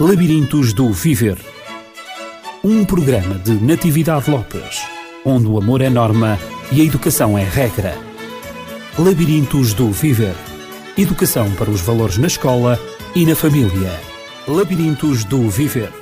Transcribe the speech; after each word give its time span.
Labirintos 0.00 0.72
do 0.72 0.90
Viver. 0.90 1.38
Um 2.64 2.84
programa 2.84 3.38
de 3.38 3.52
Natividade 3.52 4.28
Lopes, 4.28 4.82
onde 5.24 5.46
o 5.46 5.56
amor 5.56 5.80
é 5.82 5.88
norma 5.88 6.36
e 6.72 6.80
a 6.80 6.84
educação 6.84 7.38
é 7.38 7.44
regra. 7.44 7.96
Labirintos 8.98 9.72
do 9.72 9.92
Viver. 9.92 10.34
Educação 10.98 11.48
para 11.52 11.70
os 11.70 11.80
valores 11.80 12.18
na 12.18 12.26
escola 12.26 12.76
e 13.14 13.24
na 13.24 13.36
família. 13.36 13.92
Labirintos 14.48 15.22
do 15.22 15.48
Viver. 15.48 15.92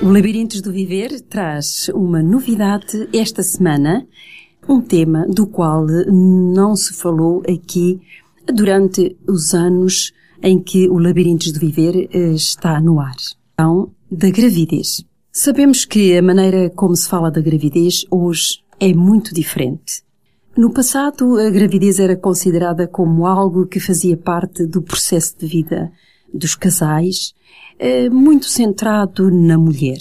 O 0.00 0.08
Labirintos 0.08 0.60
do 0.60 0.70
Viver 0.70 1.20
traz 1.22 1.90
uma 1.92 2.22
novidade 2.22 3.08
esta 3.12 3.42
semana, 3.42 4.06
um 4.68 4.80
tema 4.80 5.26
do 5.26 5.48
qual 5.48 5.84
não 5.84 6.76
se 6.76 6.94
falou 6.94 7.42
aqui 7.48 8.00
durante 8.46 9.16
os 9.26 9.52
anos 9.52 10.13
em 10.42 10.60
que 10.60 10.88
o 10.88 10.98
Labirintos 10.98 11.52
do 11.52 11.60
Viver 11.60 12.08
eh, 12.12 12.32
está 12.32 12.80
no 12.80 13.00
ar. 13.00 13.16
Então, 13.52 13.90
da 14.10 14.30
gravidez. 14.30 15.04
Sabemos 15.32 15.84
que 15.84 16.16
a 16.16 16.22
maneira 16.22 16.70
como 16.70 16.94
se 16.94 17.08
fala 17.08 17.30
da 17.30 17.40
gravidez 17.40 18.04
hoje 18.10 18.60
é 18.78 18.92
muito 18.92 19.34
diferente. 19.34 20.02
No 20.56 20.72
passado, 20.72 21.36
a 21.38 21.50
gravidez 21.50 21.98
era 21.98 22.16
considerada 22.16 22.86
como 22.86 23.26
algo 23.26 23.66
que 23.66 23.80
fazia 23.80 24.16
parte 24.16 24.64
do 24.66 24.80
processo 24.80 25.36
de 25.36 25.46
vida 25.46 25.90
dos 26.32 26.54
casais, 26.54 27.34
eh, 27.78 28.08
muito 28.08 28.46
centrado 28.46 29.30
na 29.30 29.58
mulher. 29.58 29.98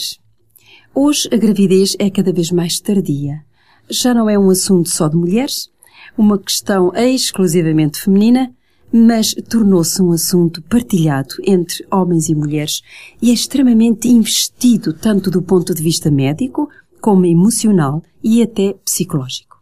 Hoje, 0.93 1.27
a 1.31 1.37
gravidez 1.37 1.95
é 1.97 2.09
cada 2.09 2.31
vez 2.31 2.51
mais 2.51 2.79
tardia. 2.79 3.43
Já 3.89 4.13
não 4.13 4.29
é 4.29 4.37
um 4.37 4.49
assunto 4.51 4.89
só 4.89 5.07
de 5.07 5.15
mulheres, 5.15 5.69
uma 6.15 6.37
questão 6.37 6.91
exclusivamente 6.95 7.99
feminina, 7.99 8.53
mas 8.95 9.33
tornou-se 9.49 9.99
um 10.03 10.11
assunto 10.11 10.61
partilhado 10.61 11.33
entre 11.43 11.83
homens 11.91 12.29
e 12.29 12.35
mulheres 12.35 12.83
e 13.19 13.31
é 13.31 13.33
extremamente 13.33 14.07
investido 14.07 14.93
tanto 14.93 15.31
do 15.31 15.41
ponto 15.41 15.73
de 15.73 15.81
vista 15.81 16.11
médico 16.11 16.69
como 17.01 17.25
emocional 17.25 18.03
e 18.23 18.43
até 18.43 18.75
psicológico. 18.85 19.57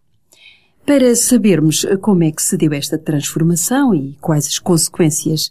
Para 0.86 1.16
sabermos 1.16 1.86
como 2.02 2.26
é 2.26 2.32
que 2.32 2.44
se 2.44 2.58
deu 2.58 2.74
esta 2.74 2.98
transformação 2.98 3.96
e 3.96 4.18
quais 4.20 4.48
as 4.48 4.60
consequências 4.60 5.50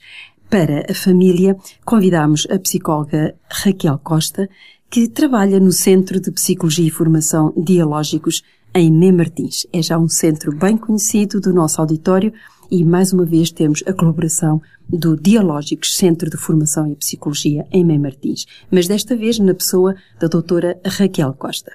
para 0.50 0.84
a 0.90 0.94
família, 0.94 1.56
convidamos 1.82 2.46
a 2.50 2.58
psicóloga 2.58 3.34
Raquel 3.48 3.98
Costa, 3.98 4.50
que 4.90 5.08
trabalha 5.08 5.58
no 5.58 5.72
Centro 5.72 6.20
de 6.20 6.30
Psicologia 6.32 6.86
e 6.86 6.90
Formação 6.90 7.54
Dialógicos 7.56 8.42
em 8.74 8.92
Mem 8.92 9.12
Martins. 9.12 9.66
É 9.72 9.80
já 9.80 9.96
um 9.96 10.08
centro 10.08 10.54
bem 10.54 10.76
conhecido 10.76 11.40
do 11.40 11.54
nosso 11.54 11.80
auditório 11.80 12.32
e 12.70 12.84
mais 12.84 13.12
uma 13.12 13.24
vez 13.24 13.50
temos 13.50 13.82
a 13.86 13.92
colaboração 13.92 14.60
do 14.88 15.16
Dialógicos 15.16 15.96
Centro 15.96 16.30
de 16.30 16.36
Formação 16.36 16.86
e 16.86 16.94
Psicologia 16.94 17.66
em 17.72 17.84
Mem 17.84 17.98
Martins, 17.98 18.46
mas 18.70 18.86
desta 18.86 19.16
vez 19.16 19.38
na 19.38 19.54
pessoa 19.54 19.94
da 20.18 20.28
doutora 20.28 20.78
Raquel 20.84 21.32
Costa. 21.32 21.72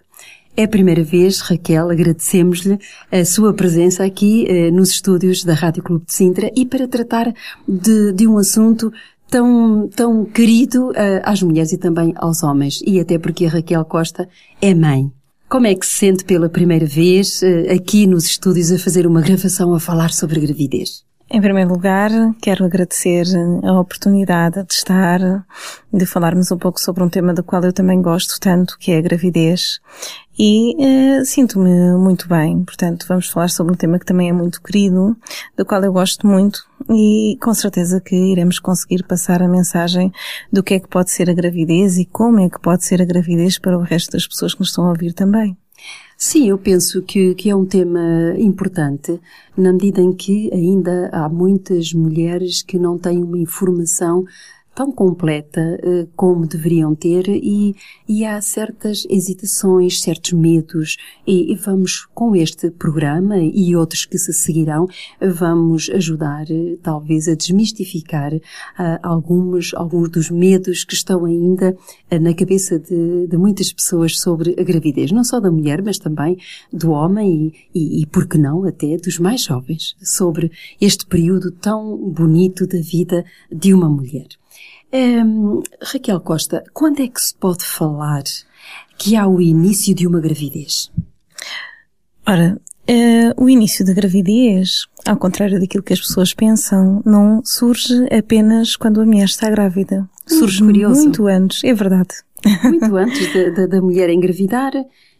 É 0.57 0.63
a 0.63 0.67
primeira 0.67 1.03
vez, 1.03 1.41
Raquel, 1.41 1.89
agradecemos-lhe 1.89 2.79
a 3.11 3.25
sua 3.25 3.53
presença 3.53 4.05
aqui 4.05 4.45
eh, 4.47 4.71
nos 4.71 4.89
estúdios 4.89 5.43
da 5.43 5.53
Rádio 5.53 5.83
Clube 5.83 6.05
de 6.05 6.13
Sintra 6.13 6.49
e 6.55 6.65
para 6.65 6.87
tratar 6.87 7.33
de, 7.67 8.13
de 8.13 8.25
um 8.25 8.37
assunto 8.37 8.89
tão, 9.29 9.89
tão 9.93 10.23
querido 10.23 10.93
eh, 10.95 11.21
às 11.25 11.41
mulheres 11.41 11.73
e 11.73 11.77
também 11.77 12.13
aos 12.15 12.41
homens. 12.41 12.81
E 12.87 13.01
até 13.01 13.19
porque 13.19 13.45
a 13.45 13.49
Raquel 13.49 13.83
Costa 13.83 14.29
é 14.61 14.73
mãe. 14.73 15.11
Como 15.47 15.67
é 15.67 15.75
que 15.75 15.85
se 15.85 15.93
sente 15.93 16.25
pela 16.25 16.49
primeira 16.49 16.87
vez 16.87 17.43
eh, 17.43 17.71
aqui 17.71 18.07
nos 18.07 18.25
estúdios 18.25 18.71
a 18.71 18.79
fazer 18.79 19.05
uma 19.05 19.21
gravação 19.21 19.73
a 19.75 19.79
falar 19.79 20.11
sobre 20.11 20.39
gravidez? 20.39 21.05
Em 21.29 21.41
primeiro 21.41 21.69
lugar, 21.71 22.11
quero 22.41 22.65
agradecer 22.65 23.25
a 23.63 23.79
oportunidade 23.79 24.63
de 24.63 24.73
estar, 24.73 25.19
de 25.91 26.05
falarmos 26.05 26.51
um 26.51 26.57
pouco 26.57 26.79
sobre 26.79 27.03
um 27.03 27.09
tema 27.09 27.33
do 27.33 27.43
qual 27.43 27.63
eu 27.63 27.73
também 27.73 28.01
gosto 28.01 28.39
tanto, 28.39 28.77
que 28.79 28.91
é 28.91 28.97
a 28.97 29.01
gravidez. 29.01 29.79
E 30.37 30.75
uh, 30.75 31.25
sinto-me 31.25 31.95
muito 31.97 32.27
bem. 32.27 32.63
Portanto, 32.63 33.05
vamos 33.07 33.27
falar 33.29 33.49
sobre 33.49 33.73
um 33.73 33.77
tema 33.77 33.97
que 33.97 34.05
também 34.05 34.29
é 34.29 34.33
muito 34.33 34.61
querido, 34.61 35.15
do 35.57 35.65
qual 35.65 35.83
eu 35.83 35.93
gosto 35.93 36.27
muito, 36.27 36.59
e 36.89 37.37
com 37.41 37.53
certeza 37.53 38.01
que 38.01 38.15
iremos 38.15 38.59
conseguir 38.59 39.03
passar 39.03 39.41
a 39.41 39.47
mensagem 39.47 40.11
do 40.51 40.61
que 40.61 40.73
é 40.73 40.79
que 40.79 40.87
pode 40.87 41.11
ser 41.11 41.29
a 41.29 41.33
gravidez 41.33 41.97
e 41.97 42.05
como 42.05 42.39
é 42.39 42.49
que 42.49 42.59
pode 42.59 42.83
ser 42.83 43.01
a 43.01 43.05
gravidez 43.05 43.57
para 43.57 43.77
o 43.77 43.81
resto 43.81 44.11
das 44.11 44.27
pessoas 44.27 44.53
que 44.53 44.59
nos 44.59 44.69
estão 44.69 44.85
a 44.85 44.89
ouvir 44.89 45.13
também. 45.13 45.57
Sim, 46.17 46.49
eu 46.49 46.57
penso 46.57 47.01
que, 47.01 47.35
que 47.35 47.49
é 47.49 47.55
um 47.55 47.65
tema 47.65 48.33
importante, 48.37 49.19
na 49.57 49.73
medida 49.73 50.01
em 50.01 50.13
que 50.13 50.49
ainda 50.53 51.09
há 51.11 51.27
muitas 51.27 51.93
mulheres 51.93 52.61
que 52.61 52.79
não 52.79 52.97
têm 52.97 53.21
uma 53.21 53.37
informação 53.37 54.23
tão 54.75 54.91
completa 54.91 55.79
uh, 55.81 56.07
como 56.17 56.45
deveriam 56.45 56.93
ter 56.93 57.29
e, 57.29 57.73
e 58.07 58.25
há 58.25 58.39
certas 58.41 59.07
hesitações, 59.09 60.01
certos 60.01 60.33
medos 60.33 60.97
e, 61.25 61.53
e, 61.53 61.55
vamos 61.55 62.05
com 62.13 62.35
este 62.35 62.69
programa 62.69 63.37
e 63.37 63.73
outros 63.73 64.05
que 64.05 64.17
se 64.17 64.33
seguirão, 64.33 64.85
vamos 65.21 65.89
ajudar 65.89 66.45
uh, 66.49 66.77
talvez 66.83 67.29
a 67.29 67.35
desmistificar 67.35 68.33
uh, 68.33 68.41
alguns, 69.01 69.73
alguns 69.73 70.09
dos 70.09 70.29
medos 70.29 70.83
que 70.83 70.93
estão 70.93 71.23
ainda 71.23 71.75
na 72.21 72.33
cabeça 72.33 72.77
de, 72.77 73.27
de, 73.27 73.37
muitas 73.37 73.71
pessoas 73.71 74.19
sobre 74.19 74.55
a 74.59 74.63
gravidez, 74.63 75.11
não 75.11 75.23
só 75.23 75.39
da 75.39 75.49
mulher, 75.49 75.81
mas 75.81 75.97
também 75.97 76.37
do 76.71 76.91
homem 76.91 77.53
e, 77.73 77.79
e, 77.79 78.01
e 78.01 78.05
por 78.05 78.27
que 78.27 78.37
não 78.37 78.65
até 78.65 78.97
dos 78.97 79.19
mais 79.19 79.43
jovens, 79.43 79.95
sobre 80.03 80.51
este 80.81 81.05
período 81.05 81.49
tão 81.51 81.97
bonito 82.11 82.67
da 82.67 82.79
vida 82.79 83.23
de 83.49 83.73
uma 83.73 83.89
mulher. 83.89 84.27
Um, 84.95 85.61
Raquel 85.81 86.21
Costa, 86.21 86.63
quando 86.73 87.01
é 87.01 87.07
que 87.09 87.19
se 87.19 87.35
pode 87.35 87.65
falar 87.65 88.23
que 88.97 89.17
há 89.17 89.27
o 89.27 89.41
início 89.41 89.93
de 89.93 90.07
uma 90.07 90.21
gravidez? 90.21 90.89
Ora, 92.25 92.57
uh, 92.89 93.43
o 93.43 93.49
início 93.49 93.85
da 93.85 93.91
gravidez, 93.91 94.87
ao 95.05 95.17
contrário 95.17 95.59
daquilo 95.59 95.83
que 95.83 95.91
as 95.91 95.99
pessoas 95.99 96.33
pensam, 96.33 97.01
não 97.05 97.43
surge 97.43 98.05
apenas 98.09 98.77
quando 98.77 99.01
a 99.01 99.05
mulher 99.05 99.25
está 99.25 99.49
grávida. 99.49 100.09
Hum, 100.31 100.39
surge 100.39 100.63
muito 100.63 101.27
antes, 101.27 101.61
é 101.65 101.73
verdade. 101.73 102.15
Muito 102.63 102.95
antes 102.95 103.33
da, 103.33 103.49
da, 103.49 103.67
da 103.67 103.81
mulher 103.81 104.09
engravidar, 104.09 104.71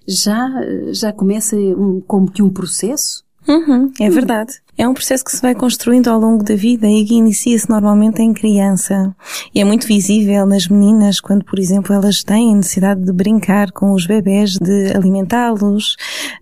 já, 0.08 0.48
já 0.94 1.12
começa 1.12 1.58
um, 1.58 2.00
como 2.00 2.32
que 2.32 2.42
um 2.42 2.50
processo 2.50 3.25
Uhum, 3.48 3.92
é 4.00 4.10
verdade. 4.10 4.54
É 4.78 4.88
um 4.88 4.94
processo 4.94 5.24
que 5.24 5.32
se 5.32 5.42
vai 5.42 5.56
construindo 5.56 6.10
ao 6.10 6.20
longo 6.20 6.44
da 6.44 6.56
vida 6.56 6.88
e 6.88 7.06
que 7.06 7.14
inicia-se 7.14 7.70
normalmente 7.70 8.22
em 8.22 8.34
criança. 8.34 9.16
E 9.54 9.62
é 9.62 9.64
muito 9.64 9.88
visível 9.88 10.46
nas 10.46 10.68
meninas 10.68 11.22
quando, 11.22 11.46
por 11.46 11.60
exemplo, 11.60 11.94
elas 11.94 12.24
têm 12.24 12.56
necessidade 12.56 13.02
de 13.02 13.14
brincar 13.14 13.72
com 13.72 13.94
os 13.94 14.06
bebés, 14.06 14.58
de 14.58 14.92
alimentá-los, 14.94 15.96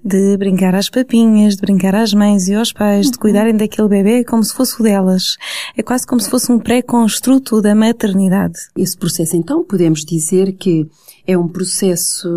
de 0.03 0.35
brincar 0.37 0.73
às 0.73 0.89
papinhas, 0.89 1.55
de 1.55 1.61
brincar 1.61 1.93
às 1.93 2.13
mães 2.13 2.47
e 2.47 2.55
aos 2.55 2.73
pais, 2.73 3.07
de 3.07 3.17
uhum. 3.17 3.21
cuidarem 3.21 3.55
daquele 3.55 3.87
bebê 3.87 4.23
como 4.23 4.43
se 4.43 4.53
fosse 4.53 4.79
o 4.79 4.83
delas. 4.83 5.37
É 5.77 5.83
quase 5.83 6.07
como 6.07 6.21
se 6.21 6.29
fosse 6.29 6.51
um 6.51 6.57
pré-construto 6.57 7.61
da 7.61 7.75
maternidade. 7.75 8.57
Esse 8.75 8.97
processo, 8.97 9.35
então, 9.35 9.63
podemos 9.63 10.03
dizer 10.03 10.53
que 10.53 10.89
é 11.27 11.37
um 11.37 11.47
processo 11.47 12.27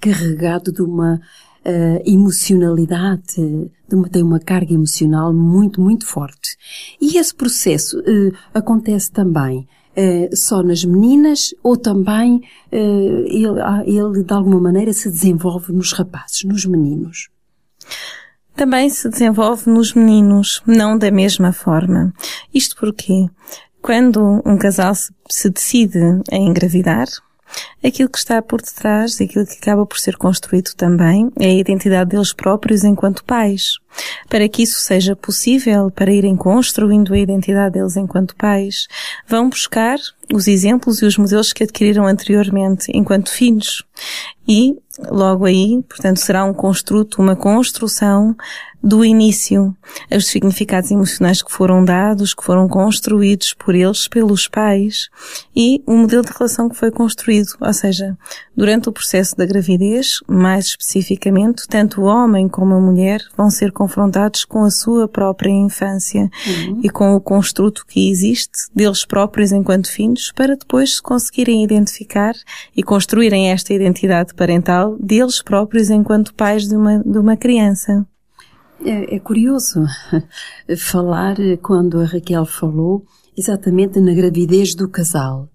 carregado 0.00 0.72
de 0.72 0.80
uma 0.82 1.20
uh, 1.64 2.02
emocionalidade, 2.04 3.70
uma, 3.92 4.08
tem 4.08 4.22
uma 4.22 4.40
carga 4.40 4.72
emocional 4.72 5.32
muito, 5.32 5.80
muito 5.80 6.06
forte. 6.06 6.56
E 7.00 7.16
esse 7.18 7.34
processo 7.34 7.98
uh, 8.00 8.32
acontece 8.54 9.10
também 9.10 9.68
uh, 9.96 10.36
só 10.36 10.62
nas 10.62 10.84
meninas 10.84 11.54
ou 11.62 11.76
também 11.76 12.42
ele, 12.70 13.60
ah, 13.60 13.82
ele 13.84 14.22
de 14.22 14.32
alguma 14.32 14.60
maneira 14.60 14.92
se 14.92 15.10
desenvolve 15.10 15.72
nos 15.72 15.92
rapazes, 15.92 16.44
nos 16.44 16.64
meninos? 16.64 17.28
Também 18.54 18.90
se 18.90 19.08
desenvolve 19.08 19.70
nos 19.70 19.94
meninos, 19.94 20.62
não 20.66 20.96
da 20.96 21.10
mesma 21.10 21.52
forma. 21.52 22.12
Isto 22.52 22.76
porque 22.76 23.26
quando 23.80 24.42
um 24.44 24.58
casal 24.58 24.92
se 24.94 25.50
decide 25.50 26.20
a 26.30 26.36
engravidar, 26.36 27.06
aquilo 27.84 28.08
que 28.08 28.18
está 28.18 28.40
por 28.42 28.60
detrás, 28.60 29.20
aquilo 29.20 29.46
que 29.46 29.58
acaba 29.58 29.86
por 29.86 29.98
ser 29.98 30.16
construído 30.16 30.74
também, 30.76 31.30
é 31.38 31.46
a 31.46 31.54
identidade 31.54 32.10
deles 32.10 32.32
próprios 32.32 32.84
enquanto 32.84 33.24
pais. 33.24 33.78
Para 34.28 34.48
que 34.48 34.62
isso 34.62 34.80
seja 34.80 35.16
possível, 35.16 35.90
para 35.90 36.12
irem 36.12 36.36
construindo 36.36 37.12
a 37.12 37.18
identidade 37.18 37.74
deles 37.74 37.96
enquanto 37.96 38.36
pais, 38.36 38.86
vão 39.26 39.48
buscar 39.48 39.98
os 40.32 40.46
exemplos 40.46 41.02
e 41.02 41.06
os 41.06 41.16
modelos 41.16 41.52
que 41.52 41.64
adquiriram 41.64 42.06
anteriormente 42.06 42.90
enquanto 42.94 43.30
filhos. 43.30 43.84
E 44.46 44.76
logo 45.08 45.44
aí, 45.44 45.82
portanto, 45.88 46.18
será 46.18 46.44
um 46.44 46.52
construto, 46.52 47.20
uma 47.20 47.36
construção 47.36 48.36
do 48.82 49.04
início, 49.04 49.76
os 50.10 50.26
significados 50.28 50.90
emocionais 50.90 51.42
que 51.42 51.52
foram 51.52 51.84
dados, 51.84 52.32
que 52.32 52.42
foram 52.42 52.66
construídos 52.66 53.52
por 53.52 53.74
eles, 53.74 54.08
pelos 54.08 54.48
pais, 54.48 55.10
e 55.54 55.82
o 55.86 55.94
modelo 55.94 56.24
de 56.24 56.32
relação 56.32 56.68
que 56.68 56.76
foi 56.76 56.90
construído. 56.90 57.48
Ou 57.60 57.72
seja, 57.74 58.16
durante 58.56 58.88
o 58.88 58.92
processo 58.92 59.36
da 59.36 59.44
gravidez, 59.44 60.20
mais 60.26 60.66
especificamente, 60.66 61.68
tanto 61.68 62.00
o 62.00 62.04
homem 62.04 62.48
como 62.48 62.74
a 62.74 62.80
mulher 62.80 63.20
vão 63.36 63.50
ser 63.50 63.70
confrontados 63.70 64.44
com 64.44 64.64
a 64.64 64.70
sua 64.70 65.06
própria 65.06 65.50
infância 65.50 66.30
uhum. 66.46 66.80
e 66.82 66.88
com 66.88 67.14
o 67.14 67.20
construto 67.20 67.84
que 67.86 68.10
existe 68.10 68.70
deles 68.74 69.04
próprios 69.04 69.52
enquanto 69.52 69.90
filhos, 69.90 70.32
para 70.34 70.56
depois 70.56 70.96
se 70.96 71.02
conseguirem 71.02 71.62
identificar 71.62 72.34
e 72.74 72.82
construírem 72.82 73.50
esta 73.50 73.74
identidade 73.74 74.34
parental 74.34 74.89
deles 74.98 75.42
próprios 75.42 75.90
enquanto 75.90 76.34
pais 76.34 76.66
de 76.66 76.76
uma, 76.76 76.98
de 76.98 77.18
uma 77.18 77.36
criança. 77.36 78.06
É, 78.84 79.16
é 79.16 79.18
curioso 79.18 79.84
falar 80.78 81.36
quando 81.62 82.00
a 82.00 82.04
Raquel 82.04 82.46
falou 82.46 83.04
exatamente 83.36 84.00
na 84.00 84.14
gravidez 84.14 84.74
do 84.74 84.88
casal. 84.88 85.48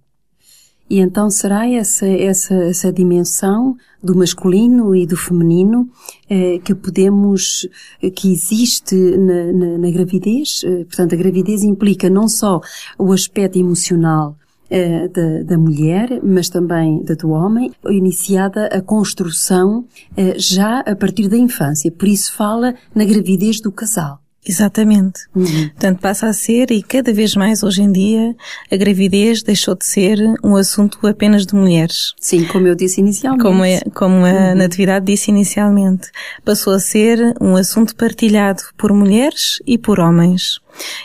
E 0.88 1.00
então 1.00 1.32
será 1.32 1.68
essa, 1.68 2.06
essa, 2.08 2.54
essa 2.54 2.94
dimensão 2.94 3.76
do 4.04 4.16
masculino 4.16 4.96
e 4.96 5.08
do 5.08 5.18
feminino 5.18 5.90
eh, 6.30 6.60
que 6.64 6.76
podemos, 6.76 7.68
que 8.16 8.32
existe 8.32 8.96
na, 8.96 9.52
na, 9.52 9.78
na 9.80 9.90
gravidez? 9.90 10.62
Eh, 10.64 10.86
portanto, 10.86 11.14
a 11.14 11.18
gravidez 11.18 11.64
implica 11.64 12.08
não 12.08 12.28
só 12.28 12.62
o 13.00 13.12
aspecto 13.12 13.58
emocional 13.58 14.38
eh, 14.70 15.08
da, 15.08 15.44
da, 15.44 15.58
mulher, 15.58 16.20
mas 16.24 16.50
também 16.50 17.04
da 17.04 17.14
do 17.14 17.30
homem, 17.30 17.72
iniciada 17.88 18.68
a 18.68 18.82
construção 18.82 19.86
eh, 20.18 20.36
já 20.38 20.80
a 20.80 20.96
partir 20.96 21.28
da 21.28 21.38
infância. 21.38 21.92
Por 21.92 22.08
isso 22.08 22.34
fala 22.34 22.76
na 22.94 23.06
gravidez 23.06 23.62
do 23.62 23.72
casal. 23.72 24.20
Exatamente. 24.48 25.22
Uhum. 25.36 25.70
Portanto, 25.70 26.00
passa 26.00 26.28
a 26.28 26.34
ser, 26.34 26.70
e 26.70 26.84
cada 26.84 27.12
vez 27.12 27.36
mais 27.36 27.64
hoje 27.64 27.82
em 27.82 27.92
dia, 27.92 28.36
a 28.72 28.76
gravidez 28.76 29.42
deixou 29.42 29.76
de 29.76 29.86
ser 29.86 30.20
um 30.44 30.56
assunto 30.56 31.06
apenas 31.08 31.46
de 31.46 31.56
mulheres. 31.56 32.14
Sim, 32.20 32.46
como 32.46 32.68
eu 32.68 32.76
disse 32.76 33.02
inicialmente. 33.02 33.44
Como, 33.44 33.64
é, 33.64 33.80
como 33.96 34.24
a 34.24 34.30
uhum. 34.30 34.56
Natividade 34.56 35.06
disse 35.06 35.32
inicialmente. 35.32 36.12
Passou 36.44 36.74
a 36.74 36.80
ser 36.80 37.36
um 37.42 37.56
assunto 37.56 37.96
partilhado 37.96 38.62
por 38.78 38.94
mulheres 38.94 39.60
e 39.66 39.78
por 39.78 40.00
homens. 40.00 40.60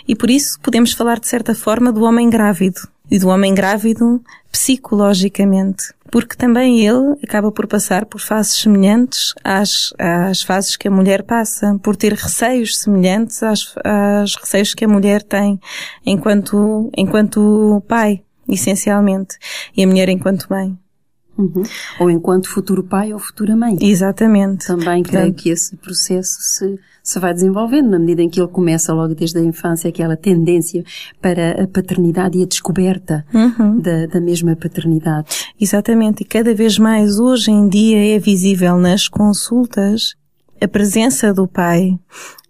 E 0.07 0.15
por 0.15 0.31
isso 0.31 0.59
podemos 0.61 0.93
falar 0.93 1.19
de 1.19 1.29
certa 1.29 1.55
forma 1.55 1.91
do 1.91 2.03
homem 2.03 2.29
grávido 2.29 2.81
e 3.11 3.19
do 3.19 3.29
homem 3.29 3.55
grávido 3.55 4.23
psicologicamente, 4.51 5.93
porque 6.11 6.37
também 6.37 6.81
ele 6.87 7.17
acaba 7.23 7.53
por 7.53 7.67
passar 7.67 8.05
por 8.05 8.21
fases 8.21 8.55
semelhantes 8.55 9.35
às, 9.45 9.93
às 9.99 10.43
fases 10.43 10.77
que 10.77 10.89
a 10.89 10.91
mulher 10.91 11.23
passa, 11.23 11.79
por 11.83 11.97
ter 11.97 12.13
receios 12.13 12.79
semelhantes 12.79 13.43
às, 13.43 13.75
às 13.85 14.35
receios 14.37 14.75
que 14.75 14.85
a 14.85 14.89
mulher 14.89 15.23
tem 15.23 15.61
enquanto, 16.05 16.91
enquanto 16.97 17.83
pai, 17.89 18.23
essencialmente, 18.49 19.37
e 19.77 19.85
a 19.85 19.87
mulher 19.87 20.09
enquanto 20.09 20.49
mãe. 20.51 20.77
Uhum. 21.39 21.63
Ou 21.99 22.11
enquanto 22.11 22.49
futuro 22.49 22.83
pai 22.83 23.13
ou 23.13 23.19
futura 23.19 23.57
mãe. 23.57 23.77
Exatamente. 23.81 24.67
Também 24.67 25.03
creio 25.03 25.33
que 25.33 25.49
esse 25.49 25.77
processo 25.77 26.37
se, 26.41 26.79
se 27.03 27.19
vai 27.19 27.33
desenvolvendo 27.33 27.91
na 27.91 27.99
medida 27.99 28.23
em 28.23 28.29
que 28.29 28.41
ele 28.41 28.49
começa 28.49 28.93
logo 28.93 29.15
desde 29.15 29.39
a 29.39 29.43
infância 29.43 29.89
aquela 29.89 30.17
tendência 30.17 30.85
para 31.21 31.63
a 31.63 31.67
paternidade 31.67 32.39
e 32.39 32.43
a 32.43 32.47
descoberta 32.47 33.25
uhum. 33.33 33.79
da, 33.81 34.07
da 34.07 34.21
mesma 34.21 34.55
paternidade. 34.55 35.29
Exatamente. 35.59 36.23
E 36.23 36.27
cada 36.27 36.55
vez 36.55 36.79
mais 36.79 37.19
hoje 37.19 37.51
em 37.51 37.69
dia 37.69 38.17
é 38.17 38.19
visível 38.19 38.77
nas 38.77 39.09
consultas 39.09 40.15
a 40.61 40.69
presença 40.69 41.33
do 41.33 41.49
pai 41.49 41.99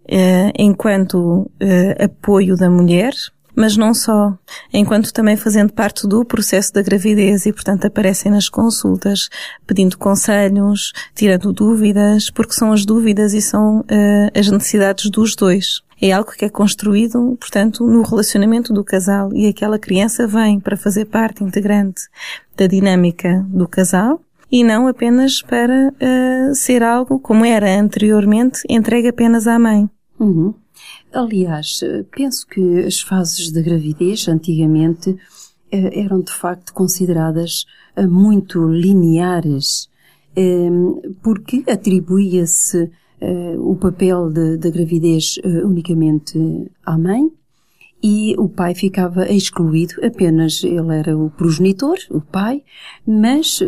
eh, 0.08 0.52
enquanto 0.58 1.48
eh, 1.60 2.04
apoio 2.04 2.56
da 2.56 2.68
mulher, 2.68 3.12
mas 3.54 3.76
não 3.76 3.92
só, 3.92 4.36
enquanto 4.72 5.12
também 5.12 5.36
fazendo 5.36 5.72
parte 5.72 6.06
do 6.06 6.24
processo 6.24 6.72
da 6.72 6.82
gravidez 6.82 7.46
e, 7.46 7.52
portanto, 7.52 7.86
aparecem 7.86 8.30
nas 8.30 8.48
consultas 8.48 9.28
pedindo 9.66 9.98
conselhos, 9.98 10.92
tirando 11.14 11.52
dúvidas, 11.52 12.30
porque 12.30 12.54
são 12.54 12.72
as 12.72 12.84
dúvidas 12.84 13.34
e 13.34 13.40
são 13.40 13.80
uh, 13.80 14.38
as 14.38 14.48
necessidades 14.48 15.10
dos 15.10 15.34
dois. 15.34 15.82
É 16.02 16.12
algo 16.12 16.32
que 16.32 16.46
é 16.46 16.48
construído, 16.48 17.36
portanto, 17.38 17.86
no 17.86 18.02
relacionamento 18.02 18.72
do 18.72 18.82
casal 18.82 19.34
e 19.34 19.46
aquela 19.46 19.78
criança 19.78 20.26
vem 20.26 20.58
para 20.58 20.76
fazer 20.76 21.04
parte 21.04 21.44
integrante 21.44 22.02
da 22.56 22.66
dinâmica 22.66 23.44
do 23.48 23.68
casal 23.68 24.20
e 24.50 24.64
não 24.64 24.86
apenas 24.86 25.42
para 25.42 25.88
uh, 25.90 26.54
ser 26.54 26.82
algo 26.82 27.20
como 27.20 27.44
era 27.44 27.78
anteriormente 27.78 28.62
entregue 28.68 29.08
apenas 29.08 29.46
à 29.46 29.58
mãe. 29.58 29.88
Uhum. 30.18 30.54
Aliás, 31.12 31.80
penso 32.10 32.46
que 32.46 32.80
as 32.80 33.00
fases 33.00 33.50
da 33.50 33.60
gravidez, 33.60 34.28
antigamente, 34.28 35.16
eh, 35.72 36.00
eram 36.00 36.20
de 36.20 36.32
facto 36.32 36.72
consideradas 36.74 37.64
eh, 37.94 38.06
muito 38.06 38.66
lineares, 38.68 39.88
porque 41.22 41.64
atribuía-se 41.68 42.90
eh, 43.20 43.56
o 43.58 43.76
papel 43.76 44.30
da 44.30 44.70
gravidez 44.70 45.38
unicamente 45.44 46.38
à 46.86 46.96
mãe 46.96 47.30
e 48.02 48.34
o 48.38 48.48
pai 48.48 48.74
ficava 48.74 49.28
excluído, 49.28 49.94
apenas 50.04 50.62
ele 50.64 50.96
era 50.96 51.18
o 51.18 51.30
progenitor, 51.30 51.98
o 52.10 52.20
pai, 52.20 52.62
mas 53.06 53.60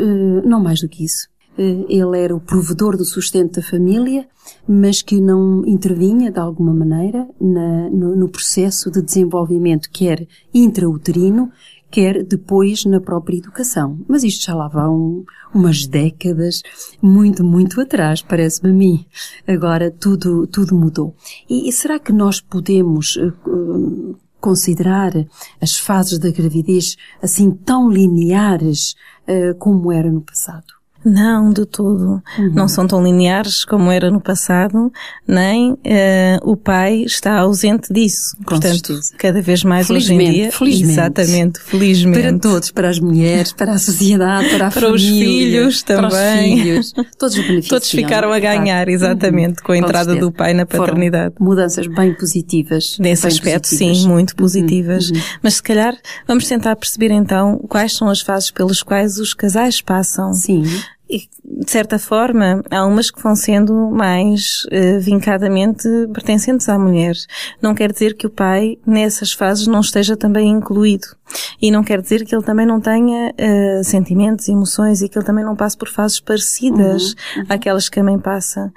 não 0.44 0.62
mais 0.62 0.80
do 0.80 0.88
que 0.88 1.04
isso. 1.04 1.28
Eh, 1.56 1.84
ele 1.88 2.18
era 2.18 2.34
o 2.34 2.40
provedor 2.40 2.96
do 2.96 3.04
sustento 3.04 3.60
da 3.60 3.66
família, 3.66 4.26
mas 4.66 5.02
que 5.02 5.20
não 5.20 5.66
intervinha 5.66 6.30
de 6.30 6.38
alguma 6.38 6.74
maneira 6.74 7.28
na, 7.40 7.90
no, 7.90 8.16
no, 8.16 8.28
processo 8.28 8.90
de 8.90 9.02
desenvolvimento, 9.02 9.90
quer 9.90 10.26
intrauterino, 10.52 11.50
quer 11.90 12.24
depois 12.24 12.86
na 12.86 13.00
própria 13.00 13.36
educação. 13.36 13.98
Mas 14.08 14.24
isto 14.24 14.46
já 14.46 14.54
lá 14.54 14.66
vão 14.66 15.24
umas 15.54 15.86
décadas, 15.86 16.62
muito, 17.02 17.44
muito 17.44 17.80
atrás, 17.80 18.22
parece-me 18.22 18.70
a 18.70 18.74
mim. 18.74 19.06
Agora 19.46 19.90
tudo, 19.90 20.46
tudo 20.46 20.74
mudou. 20.74 21.14
E, 21.48 21.68
e 21.68 21.72
será 21.72 21.98
que 21.98 22.12
nós 22.12 22.40
podemos 22.40 23.16
uh, 23.16 24.16
considerar 24.40 25.12
as 25.60 25.78
fases 25.78 26.18
da 26.18 26.30
gravidez 26.30 26.96
assim 27.22 27.50
tão 27.50 27.90
lineares 27.90 28.94
uh, 29.28 29.54
como 29.58 29.92
era 29.92 30.10
no 30.10 30.22
passado? 30.22 30.81
Não, 31.04 31.52
de 31.52 31.66
tudo. 31.66 32.22
Uhum. 32.38 32.52
Não 32.54 32.68
são 32.68 32.86
tão 32.86 33.02
lineares 33.02 33.64
como 33.64 33.90
era 33.90 34.10
no 34.10 34.20
passado, 34.20 34.92
nem 35.26 35.72
uh, 35.72 35.76
o 36.42 36.56
pai 36.56 37.02
está 37.02 37.38
ausente 37.40 37.92
disso. 37.92 38.36
Com 38.38 38.44
Portanto, 38.44 38.86
certeza. 38.86 39.14
cada 39.18 39.42
vez 39.42 39.64
mais 39.64 39.90
hoje 39.90 40.14
em 40.14 40.18
dia. 40.18 40.52
Felizmente. 40.52 40.92
Exatamente, 40.92 41.60
felizmente. 41.60 42.20
Para 42.20 42.38
todos, 42.38 42.70
para 42.70 42.88
as 42.88 42.98
mulheres, 43.00 43.52
para 43.52 43.72
a 43.72 43.78
sociedade, 43.78 44.48
para 44.50 44.68
a 44.68 44.70
para 44.70 44.88
família. 44.88 45.66
Os 45.66 45.80
filhos 45.80 45.82
também. 45.82 46.10
Para 46.10 46.80
os 46.80 46.92
filhos. 46.92 46.92
Todos 47.18 47.36
beneficiam. 47.42 47.68
Todos 47.68 47.90
ficaram 47.90 48.32
a 48.32 48.38
ganhar, 48.38 48.88
exatamente, 48.88 49.58
uhum. 49.58 49.66
com 49.66 49.72
a 49.72 49.78
entrada 49.78 50.14
do 50.14 50.30
pai 50.30 50.54
na 50.54 50.64
paternidade. 50.64 51.34
Foram 51.36 51.50
mudanças 51.50 51.86
bem 51.88 52.14
positivas. 52.14 52.96
Nesse 52.98 53.22
bem 53.22 53.32
aspecto, 53.32 53.68
positivas. 53.68 53.98
sim, 53.98 54.08
muito 54.08 54.36
positivas. 54.36 55.10
Uhum. 55.10 55.20
Mas 55.42 55.54
se 55.54 55.62
calhar 55.62 55.96
vamos 56.28 56.46
tentar 56.46 56.76
perceber 56.76 57.10
então 57.10 57.58
quais 57.68 57.92
são 57.96 58.08
as 58.08 58.20
fases 58.20 58.50
pelas 58.50 58.82
quais 58.82 59.18
os 59.18 59.34
casais 59.34 59.80
passam. 59.80 60.32
Sim 60.32 60.62
e, 61.12 61.28
de 61.62 61.70
certa 61.70 61.98
forma, 61.98 62.62
há 62.70 62.86
umas 62.86 63.10
que 63.10 63.22
vão 63.22 63.36
sendo 63.36 63.90
mais 63.90 64.64
uh, 64.64 64.98
vincadamente 64.98 65.86
pertencentes 66.12 66.70
à 66.70 66.78
mulher. 66.78 67.14
Não 67.60 67.74
quer 67.74 67.92
dizer 67.92 68.14
que 68.16 68.26
o 68.26 68.30
pai, 68.30 68.78
nessas 68.86 69.34
fases, 69.34 69.66
não 69.66 69.80
esteja 69.80 70.16
também 70.16 70.48
incluído. 70.48 71.06
E 71.60 71.70
não 71.70 71.84
quer 71.84 72.00
dizer 72.00 72.24
que 72.24 72.34
ele 72.34 72.44
também 72.44 72.64
não 72.64 72.80
tenha 72.80 73.30
uh, 73.30 73.84
sentimentos, 73.84 74.48
emoções 74.48 75.02
e 75.02 75.08
que 75.08 75.18
ele 75.18 75.26
também 75.26 75.44
não 75.44 75.54
passe 75.54 75.76
por 75.76 75.90
fases 75.90 76.18
parecidas 76.18 77.12
uhum, 77.12 77.42
uhum. 77.42 77.46
àquelas 77.50 77.90
que 77.90 78.00
a 78.00 78.04
mãe 78.04 78.18
passa. 78.18 78.72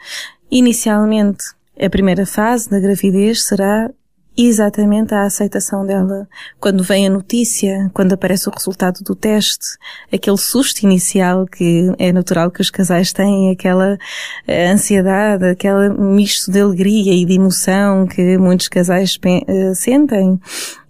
Inicialmente, 0.52 1.46
a 1.80 1.90
primeira 1.90 2.26
fase 2.26 2.70
da 2.70 2.80
gravidez 2.80 3.46
será 3.46 3.90
exatamente 4.38 5.14
a 5.14 5.24
aceitação 5.24 5.86
dela. 5.86 6.28
Quando 6.60 6.84
vem 6.84 7.08
a 7.08 7.10
notícia, 7.10 7.90
quando 7.94 8.14
aparece 8.14 8.50
o 8.50 8.52
resultado 8.52 9.04
do 9.04 9.16
teste, 9.16 9.78
aquele 10.12 10.38
susto 10.38 10.84
inicial 10.84 11.46
que 11.46 11.92
é 11.98 12.12
natural 12.12 12.52
que 12.52 12.62
os 12.62 12.70
casais 12.70 13.14
têm, 13.14 13.52
aquela 13.52 13.98
eh, 14.48 14.68
ansiedade, 14.68 15.46
aquela 15.46 15.90
misto 15.90 16.52
de 16.52 16.60
alegria 16.60 17.14
e 17.14 17.26
de 17.26 17.34
emoção 17.34 18.08
que 18.08 18.38
muitos 18.38 18.68
casais 18.68 19.16
uh, 19.16 19.76
sentem. 19.76 20.40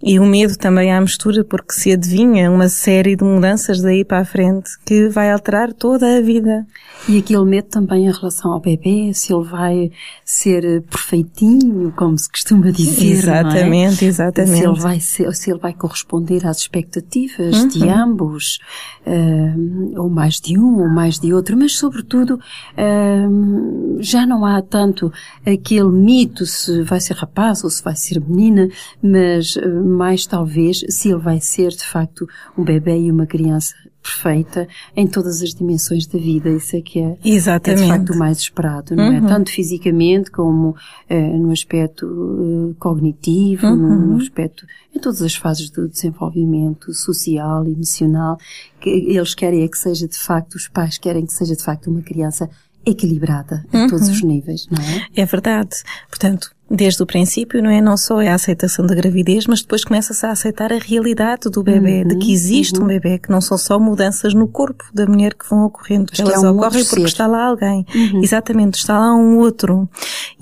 E 0.02 0.20
o 0.20 0.24
medo 0.24 0.56
também 0.56 0.92
à 0.92 1.00
mistura, 1.00 1.42
porque 1.42 1.72
se 1.72 1.92
adivinha 1.92 2.50
uma 2.50 2.68
série 2.68 3.16
de 3.16 3.24
mudanças 3.24 3.80
daí 3.80 4.04
para 4.04 4.20
a 4.20 4.24
frente 4.24 4.70
que 4.84 5.08
vai 5.08 5.32
alterar 5.32 5.72
toda 5.72 6.18
a 6.18 6.20
vida. 6.20 6.66
E 7.08 7.18
aquele 7.18 7.44
medo 7.44 7.68
também 7.68 8.06
em 8.06 8.12
relação 8.12 8.52
ao 8.52 8.60
bebê, 8.60 9.12
se 9.14 9.32
ele 9.32 9.44
vai 9.44 9.90
ser 10.24 10.82
perfeitinho, 10.82 11.92
como 11.96 12.18
se 12.18 12.30
costuma 12.30 12.70
dizer. 12.70 13.12
Exatamente, 13.12 14.04
é? 14.04 14.08
exatamente. 14.08 14.58
Se 14.58 14.64
ele 14.64 14.80
vai 14.80 15.00
ser, 15.00 15.34
se 15.34 15.50
ele 15.50 15.60
vai 15.60 15.72
corresponder 15.72 16.46
às 16.46 16.58
expectativas 16.58 17.62
uhum. 17.62 17.68
de 17.68 17.88
ambos, 17.88 18.58
uh, 19.06 20.00
ou 20.00 20.10
mais 20.10 20.40
de 20.40 20.58
um, 20.58 20.80
ou 20.80 20.88
mais 20.88 21.18
de 21.18 21.32
outro, 21.32 21.56
mas 21.56 21.76
sobretudo 21.78 22.34
uh, 22.34 23.96
já 24.00 24.26
não 24.26 24.44
há 24.44 24.60
tanto 24.60 25.12
aquele 25.44 25.88
mito 25.88 26.44
se 26.44 26.82
vai 26.82 27.00
ser 27.00 27.14
rapaz 27.14 27.62
ou 27.64 27.70
se 27.70 27.82
vai 27.82 27.94
ser 27.94 28.20
menina, 28.20 28.68
mas 29.02 29.56
mais 29.86 30.26
talvez 30.26 30.84
se 30.88 31.08
ele 31.10 31.20
vai 31.20 31.40
ser 31.40 31.70
de 31.70 31.84
facto 31.84 32.26
um 32.56 32.64
bebê 32.64 32.98
e 32.98 33.10
uma 33.10 33.26
criança 33.26 33.74
perfeita 34.06 34.68
em 34.94 35.06
todas 35.06 35.42
as 35.42 35.50
dimensões 35.50 36.06
da 36.06 36.18
vida. 36.18 36.48
Isso 36.50 36.76
é 36.76 36.80
que 36.80 37.00
é, 37.00 37.18
Exatamente. 37.24 37.82
é 37.82 37.84
de 37.84 37.90
facto 37.90 38.12
o 38.12 38.18
mais 38.18 38.38
esperado, 38.38 38.94
não 38.94 39.04
é? 39.04 39.18
uhum. 39.18 39.26
é? 39.26 39.28
Tanto 39.28 39.50
fisicamente 39.50 40.30
como 40.30 40.70
uh, 40.70 41.38
no 41.38 41.50
aspecto 41.50 42.06
uh, 42.06 42.74
cognitivo, 42.78 43.66
uhum. 43.66 43.76
no, 43.76 44.06
no, 44.06 44.16
aspecto, 44.16 44.64
em 44.94 45.00
todas 45.00 45.20
as 45.22 45.34
fases 45.34 45.68
do 45.70 45.88
desenvolvimento 45.88 46.92
social, 46.94 47.66
emocional, 47.66 48.38
que 48.80 48.90
eles 48.90 49.34
querem 49.34 49.64
é 49.64 49.68
que 49.68 49.78
seja 49.78 50.06
de 50.06 50.18
facto, 50.18 50.54
os 50.54 50.68
pais 50.68 50.96
querem 50.96 51.26
que 51.26 51.32
seja 51.32 51.56
de 51.56 51.62
facto 51.62 51.90
uma 51.90 52.02
criança 52.02 52.48
equilibrada 52.86 53.64
a 53.72 53.78
uhum. 53.78 53.88
todos 53.88 54.08
os 54.08 54.22
níveis, 54.22 54.68
não 54.70 54.80
é? 54.82 55.06
É 55.16 55.26
verdade. 55.26 55.76
Portanto, 56.08 56.50
desde 56.70 57.02
o 57.02 57.06
princípio, 57.06 57.62
não 57.62 57.70
é? 57.70 57.80
Não 57.80 57.96
só 57.96 58.20
é 58.20 58.28
a 58.28 58.34
aceitação 58.34 58.86
da 58.86 58.94
gravidez, 58.94 59.46
mas 59.46 59.62
depois 59.62 59.84
começa-se 59.84 60.24
a 60.26 60.30
aceitar 60.30 60.72
a 60.72 60.78
realidade 60.78 61.48
do 61.48 61.62
bebê, 61.62 62.02
uhum, 62.02 62.08
de 62.08 62.16
que 62.16 62.32
existe 62.32 62.78
uhum. 62.78 62.84
um 62.84 62.88
bebê, 62.88 63.18
que 63.18 63.30
não 63.30 63.40
são 63.40 63.56
só 63.56 63.78
mudanças 63.78 64.34
no 64.34 64.48
corpo 64.48 64.84
da 64.92 65.06
mulher 65.06 65.34
que 65.34 65.48
vão 65.48 65.64
ocorrendo, 65.64 66.12
que 66.12 66.20
elas 66.20 66.42
um 66.42 66.50
ocorrem 66.50 66.84
porque 66.84 67.00
ser. 67.00 67.06
está 67.06 67.26
lá 67.26 67.46
alguém. 67.46 67.86
Uhum. 67.94 68.22
Exatamente, 68.22 68.74
está 68.74 68.98
lá 68.98 69.14
um 69.14 69.38
outro. 69.38 69.88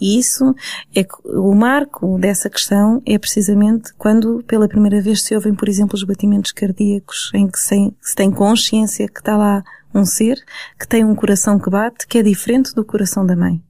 E 0.01 0.19
isso 0.19 0.55
é 0.95 1.07
o 1.25 1.55
marco 1.55 2.19
dessa 2.19 2.49
questão 2.49 3.03
é 3.07 3.19
precisamente 3.19 3.93
quando 3.97 4.43
pela 4.47 4.69
primeira 4.69 5.01
vez 5.01 5.23
se 5.23 5.35
ouvem, 5.35 5.55
por 5.55 5.69
exemplo, 5.69 5.95
os 5.95 6.05
batimentos 6.05 6.53
cardíacos, 6.53 7.31
em 7.35 7.47
que 7.47 7.59
se, 7.59 7.93
se 8.01 8.15
tem 8.15 8.31
consciência 8.31 9.09
que 9.09 9.21
está 9.21 9.37
lá 9.37 9.63
um 9.95 10.05
ser 10.05 10.43
que 10.79 10.89
tem 10.89 11.05
um 11.05 11.15
coração 11.15 11.59
que 11.59 11.71
bate 11.71 12.07
que 12.07 12.19
é 12.19 12.23
diferente 12.23 12.75
do 12.75 12.85
coração 12.85 13.25
da 13.25 13.37
mãe. 13.37 13.63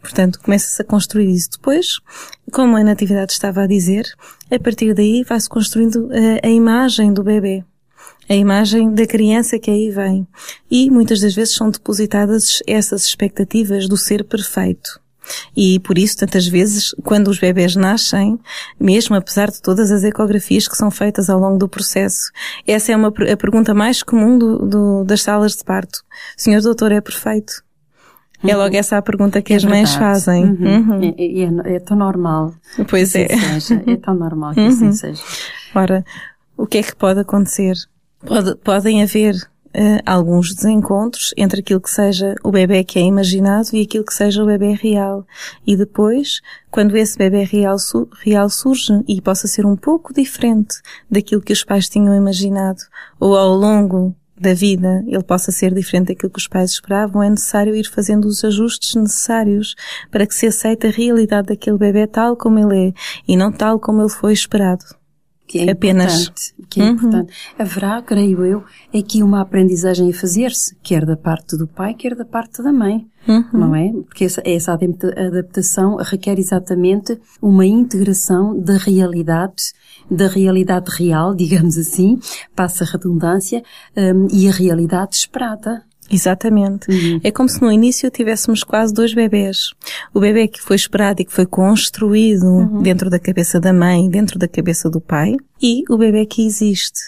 Portanto, 0.00 0.40
começa-se 0.40 0.82
a 0.82 0.84
construir 0.84 1.30
isso. 1.30 1.52
Depois, 1.52 2.00
como 2.50 2.76
a 2.76 2.82
Natividade 2.82 3.32
estava 3.32 3.62
a 3.62 3.66
dizer, 3.66 4.04
a 4.50 4.58
partir 4.58 4.92
daí 4.94 5.22
vai-se 5.22 5.48
construindo 5.48 6.10
a, 6.12 6.46
a, 6.46 6.50
imagem 6.50 7.12
do 7.12 7.22
bebê. 7.22 7.64
A 8.28 8.34
imagem 8.34 8.92
da 8.92 9.06
criança 9.06 9.58
que 9.58 9.70
aí 9.70 9.90
vem. 9.90 10.26
E 10.70 10.90
muitas 10.90 11.20
das 11.20 11.34
vezes 11.34 11.54
são 11.54 11.70
depositadas 11.70 12.62
essas 12.66 13.06
expectativas 13.06 13.88
do 13.88 13.96
ser 13.96 14.24
perfeito. 14.24 15.01
E 15.56 15.78
por 15.80 15.98
isso, 15.98 16.16
tantas 16.16 16.46
vezes, 16.46 16.94
quando 17.04 17.28
os 17.28 17.38
bebés 17.38 17.76
nascem, 17.76 18.38
mesmo 18.78 19.16
apesar 19.16 19.50
de 19.50 19.60
todas 19.60 19.90
as 19.90 20.04
ecografias 20.04 20.66
que 20.66 20.76
são 20.76 20.90
feitas 20.90 21.30
ao 21.30 21.38
longo 21.38 21.58
do 21.58 21.68
processo, 21.68 22.30
essa 22.66 22.92
é 22.92 22.96
uma, 22.96 23.08
a 23.08 23.36
pergunta 23.36 23.74
mais 23.74 24.02
comum 24.02 24.38
do, 24.38 24.58
do, 24.58 25.04
das 25.04 25.22
salas 25.22 25.56
de 25.56 25.64
parto. 25.64 26.02
Senhor 26.36 26.60
doutor, 26.60 26.92
é 26.92 27.00
perfeito? 27.00 27.62
Uhum. 28.42 28.50
É 28.50 28.56
logo 28.56 28.76
essa 28.76 28.98
a 28.98 29.02
pergunta 29.02 29.40
que 29.40 29.52
é 29.52 29.56
as 29.56 29.64
mães 29.64 29.94
fazem. 29.94 30.44
Uhum. 30.44 30.76
Uhum. 30.76 31.14
É, 31.16 31.72
é, 31.72 31.76
é, 31.76 31.80
tão 31.80 31.96
normal. 31.96 32.52
Pois 32.88 33.14
é. 33.14 33.28
Seja. 33.28 33.82
É 33.86 33.96
tão 33.96 34.14
normal 34.14 34.54
que 34.54 34.60
assim 34.60 34.86
uhum. 34.86 34.92
seja. 34.92 35.22
Ora, 35.74 36.04
o 36.56 36.66
que 36.66 36.78
é 36.78 36.82
que 36.82 36.94
pode 36.94 37.20
acontecer? 37.20 37.74
Pode, 38.26 38.56
podem 38.56 39.02
haver 39.02 39.34
uh, 39.76 40.02
alguns 40.06 40.54
desencontros 40.54 41.32
entre 41.36 41.60
aquilo 41.60 41.80
que 41.80 41.90
seja 41.90 42.34
o 42.42 42.50
bebê 42.50 42.84
que 42.84 42.98
é 42.98 43.02
imaginado 43.02 43.68
e 43.72 43.82
aquilo 43.82 44.04
que 44.04 44.14
seja 44.14 44.42
o 44.42 44.46
bebê 44.46 44.72
real. 44.72 45.26
E 45.66 45.76
depois, 45.76 46.40
quando 46.70 46.96
esse 46.96 47.16
bebê 47.16 47.44
real, 47.44 47.78
su 47.78 48.08
real 48.22 48.48
surge 48.48 49.02
e 49.08 49.20
possa 49.20 49.48
ser 49.48 49.66
um 49.66 49.76
pouco 49.76 50.12
diferente 50.12 50.76
daquilo 51.10 51.42
que 51.42 51.52
os 51.52 51.64
pais 51.64 51.88
tinham 51.88 52.14
imaginado, 52.14 52.80
ou 53.18 53.36
ao 53.36 53.54
longo 53.54 54.14
da 54.38 54.54
vida 54.54 55.04
ele 55.06 55.22
possa 55.22 55.52
ser 55.52 55.72
diferente 55.72 56.08
daquilo 56.08 56.32
que 56.32 56.38
os 56.38 56.48
pais 56.48 56.72
esperavam, 56.72 57.22
é 57.22 57.30
necessário 57.30 57.76
ir 57.76 57.88
fazendo 57.88 58.24
os 58.26 58.44
ajustes 58.44 58.94
necessários 58.94 59.76
para 60.10 60.26
que 60.26 60.34
se 60.34 60.46
aceite 60.46 60.86
a 60.86 60.90
realidade 60.90 61.48
daquele 61.48 61.78
bebê 61.78 62.06
tal 62.06 62.36
como 62.36 62.58
ele 62.58 62.88
é 62.88 62.92
e 63.28 63.36
não 63.36 63.52
tal 63.52 63.78
como 63.78 64.02
ele 64.02 64.08
foi 64.08 64.32
esperado 64.32 64.84
que 65.46 65.58
é 65.58 65.70
Apenas. 65.70 66.22
importante. 66.22 66.54
Que 66.68 66.80
é 66.80 66.84
uhum. 66.84 66.90
importante. 66.92 67.32
Haverá, 67.58 68.02
creio 68.02 68.44
eu, 68.44 68.64
aqui 68.94 69.22
uma 69.22 69.40
aprendizagem 69.40 70.10
a 70.10 70.14
fazer-se, 70.14 70.76
quer 70.82 71.04
da 71.04 71.16
parte 71.16 71.56
do 71.56 71.66
pai, 71.66 71.94
quer 71.94 72.14
da 72.14 72.24
parte 72.24 72.62
da 72.62 72.72
mãe. 72.72 73.06
Uhum. 73.26 73.44
Não 73.52 73.74
é? 73.74 73.92
Porque 73.92 74.24
essa, 74.24 74.42
essa 74.44 74.72
adaptação 74.72 75.96
requer 75.96 76.38
exatamente 76.38 77.20
uma 77.40 77.64
integração 77.64 78.58
da 78.58 78.76
realidade, 78.76 79.72
da 80.10 80.26
realidade 80.26 80.90
real, 80.96 81.34
digamos 81.36 81.76
assim, 81.78 82.18
passa 82.54 82.84
a 82.84 82.86
redundância, 82.86 83.62
um, 83.96 84.26
e 84.32 84.48
a 84.48 84.52
realidade 84.52 85.16
esperada. 85.16 85.84
Exatamente. 86.10 86.90
Uhum. 86.90 87.20
É 87.22 87.30
como 87.30 87.48
se 87.48 87.60
no 87.60 87.70
início 87.70 88.10
tivéssemos 88.10 88.62
quase 88.62 88.92
dois 88.92 89.14
bebés. 89.14 89.70
O 90.12 90.20
bebê 90.20 90.48
que 90.48 90.60
foi 90.60 90.76
esperado 90.76 91.22
e 91.22 91.24
que 91.24 91.32
foi 91.32 91.46
construído 91.46 92.44
uhum. 92.44 92.82
dentro 92.82 93.08
da 93.08 93.18
cabeça 93.18 93.60
da 93.60 93.72
mãe, 93.72 94.08
dentro 94.08 94.38
da 94.38 94.48
cabeça 94.48 94.90
do 94.90 95.00
pai, 95.00 95.36
e 95.60 95.84
o 95.88 95.96
bebê 95.96 96.26
que 96.26 96.44
existe. 96.44 97.00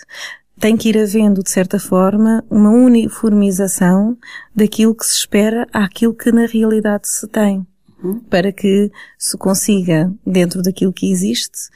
Tem 0.58 0.76
que 0.76 0.88
ir 0.88 0.98
havendo, 0.98 1.42
de 1.42 1.50
certa 1.50 1.78
forma, 1.78 2.44
uma 2.48 2.70
uniformização 2.70 4.16
daquilo 4.54 4.94
que 4.94 5.04
se 5.04 5.16
espera 5.16 5.66
àquilo 5.72 6.14
que 6.14 6.30
na 6.30 6.46
realidade 6.46 7.08
se 7.08 7.26
tem. 7.26 7.66
Uhum. 8.02 8.20
Para 8.20 8.52
que 8.52 8.90
se 9.18 9.36
consiga, 9.36 10.12
dentro 10.24 10.62
daquilo 10.62 10.92
que 10.92 11.10
existe, 11.10 11.68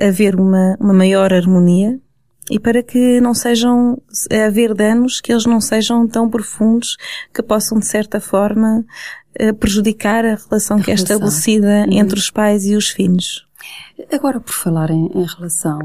haver 0.00 0.34
uma, 0.34 0.76
uma 0.80 0.94
maior 0.94 1.32
harmonia 1.32 2.00
e 2.50 2.58
para 2.58 2.82
que 2.82 3.20
não 3.20 3.34
sejam 3.34 4.00
haver 4.46 4.74
danos 4.74 5.20
que 5.20 5.32
eles 5.32 5.46
não 5.46 5.60
sejam 5.60 6.06
tão 6.06 6.30
profundos 6.30 6.96
que 7.34 7.42
possam 7.42 7.78
de 7.78 7.86
certa 7.86 8.20
forma 8.20 8.84
eh, 9.34 9.52
prejudicar 9.52 10.24
a 10.24 10.36
relação 10.36 10.76
a 10.76 10.80
que 10.80 10.86
relação. 10.86 10.90
é 10.90 10.94
estabelecida 10.94 11.84
uhum. 11.86 11.92
entre 11.92 12.18
os 12.18 12.30
pais 12.30 12.64
e 12.64 12.74
os 12.74 12.88
filhos. 12.88 13.46
Agora, 14.12 14.40
por 14.40 14.52
falar 14.52 14.90
em, 14.90 15.06
em 15.06 15.24
relação, 15.24 15.78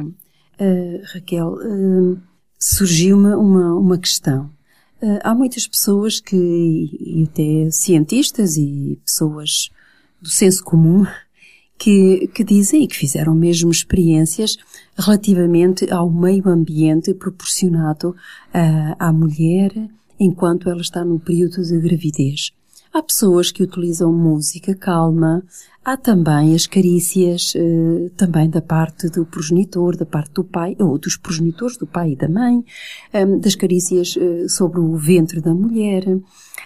uh, 0.60 1.02
Raquel, 1.14 1.54
uh, 1.54 2.20
surgiu-me 2.60 3.34
uma, 3.36 3.76
uma 3.76 3.98
questão. 3.98 4.50
Uh, 5.02 5.20
há 5.24 5.34
muitas 5.34 5.66
pessoas 5.68 6.20
que, 6.20 6.36
e 6.36 7.28
até 7.30 7.72
cientistas 7.72 8.56
e 8.58 9.00
pessoas 9.06 9.70
do 10.22 10.30
senso 10.30 10.64
comum, 10.64 11.06
que, 11.82 12.28
que 12.28 12.44
dizem 12.44 12.84
e 12.84 12.88
que 12.88 12.96
fizeram 12.96 13.34
mesmo 13.34 13.72
experiências 13.72 14.56
relativamente 14.96 15.92
ao 15.92 16.12
meio 16.12 16.48
ambiente 16.48 17.12
proporcionado 17.12 18.10
uh, 18.10 18.96
à 19.00 19.12
mulher 19.12 19.74
enquanto 20.20 20.70
ela 20.70 20.82
está 20.82 21.04
no 21.04 21.20
período 21.20 21.64
de 21.64 21.80
gravidez. 21.80 22.52
Há 22.94 23.02
pessoas 23.02 23.52
que 23.52 23.64
utilizam 23.64 24.14
música 24.14 24.76
calma, 24.76 25.42
há 25.84 25.98
também 25.98 26.54
as 26.56 26.68
carícias 26.68 27.54
uh, 27.56 28.10
também 28.16 28.50
da 28.50 28.62
parte 28.62 29.10
do 29.10 29.26
progenitor, 29.26 29.98
da 29.98 30.06
parte 30.06 30.34
do 30.34 30.44
pai, 30.44 30.76
ou 30.80 30.98
dos 30.98 31.18
progenitores, 31.18 31.78
do 31.78 31.88
pai 31.88 32.12
e 32.12 32.16
da 32.16 32.30
mãe, 32.30 32.64
eh, 33.12 33.26
das 33.26 33.56
carícias 33.56 34.16
uh, 34.16 34.48
sobre 34.48 34.80
o 34.80 34.96
ventre 34.96 35.42
da 35.42 35.54
mulher. 35.54 36.04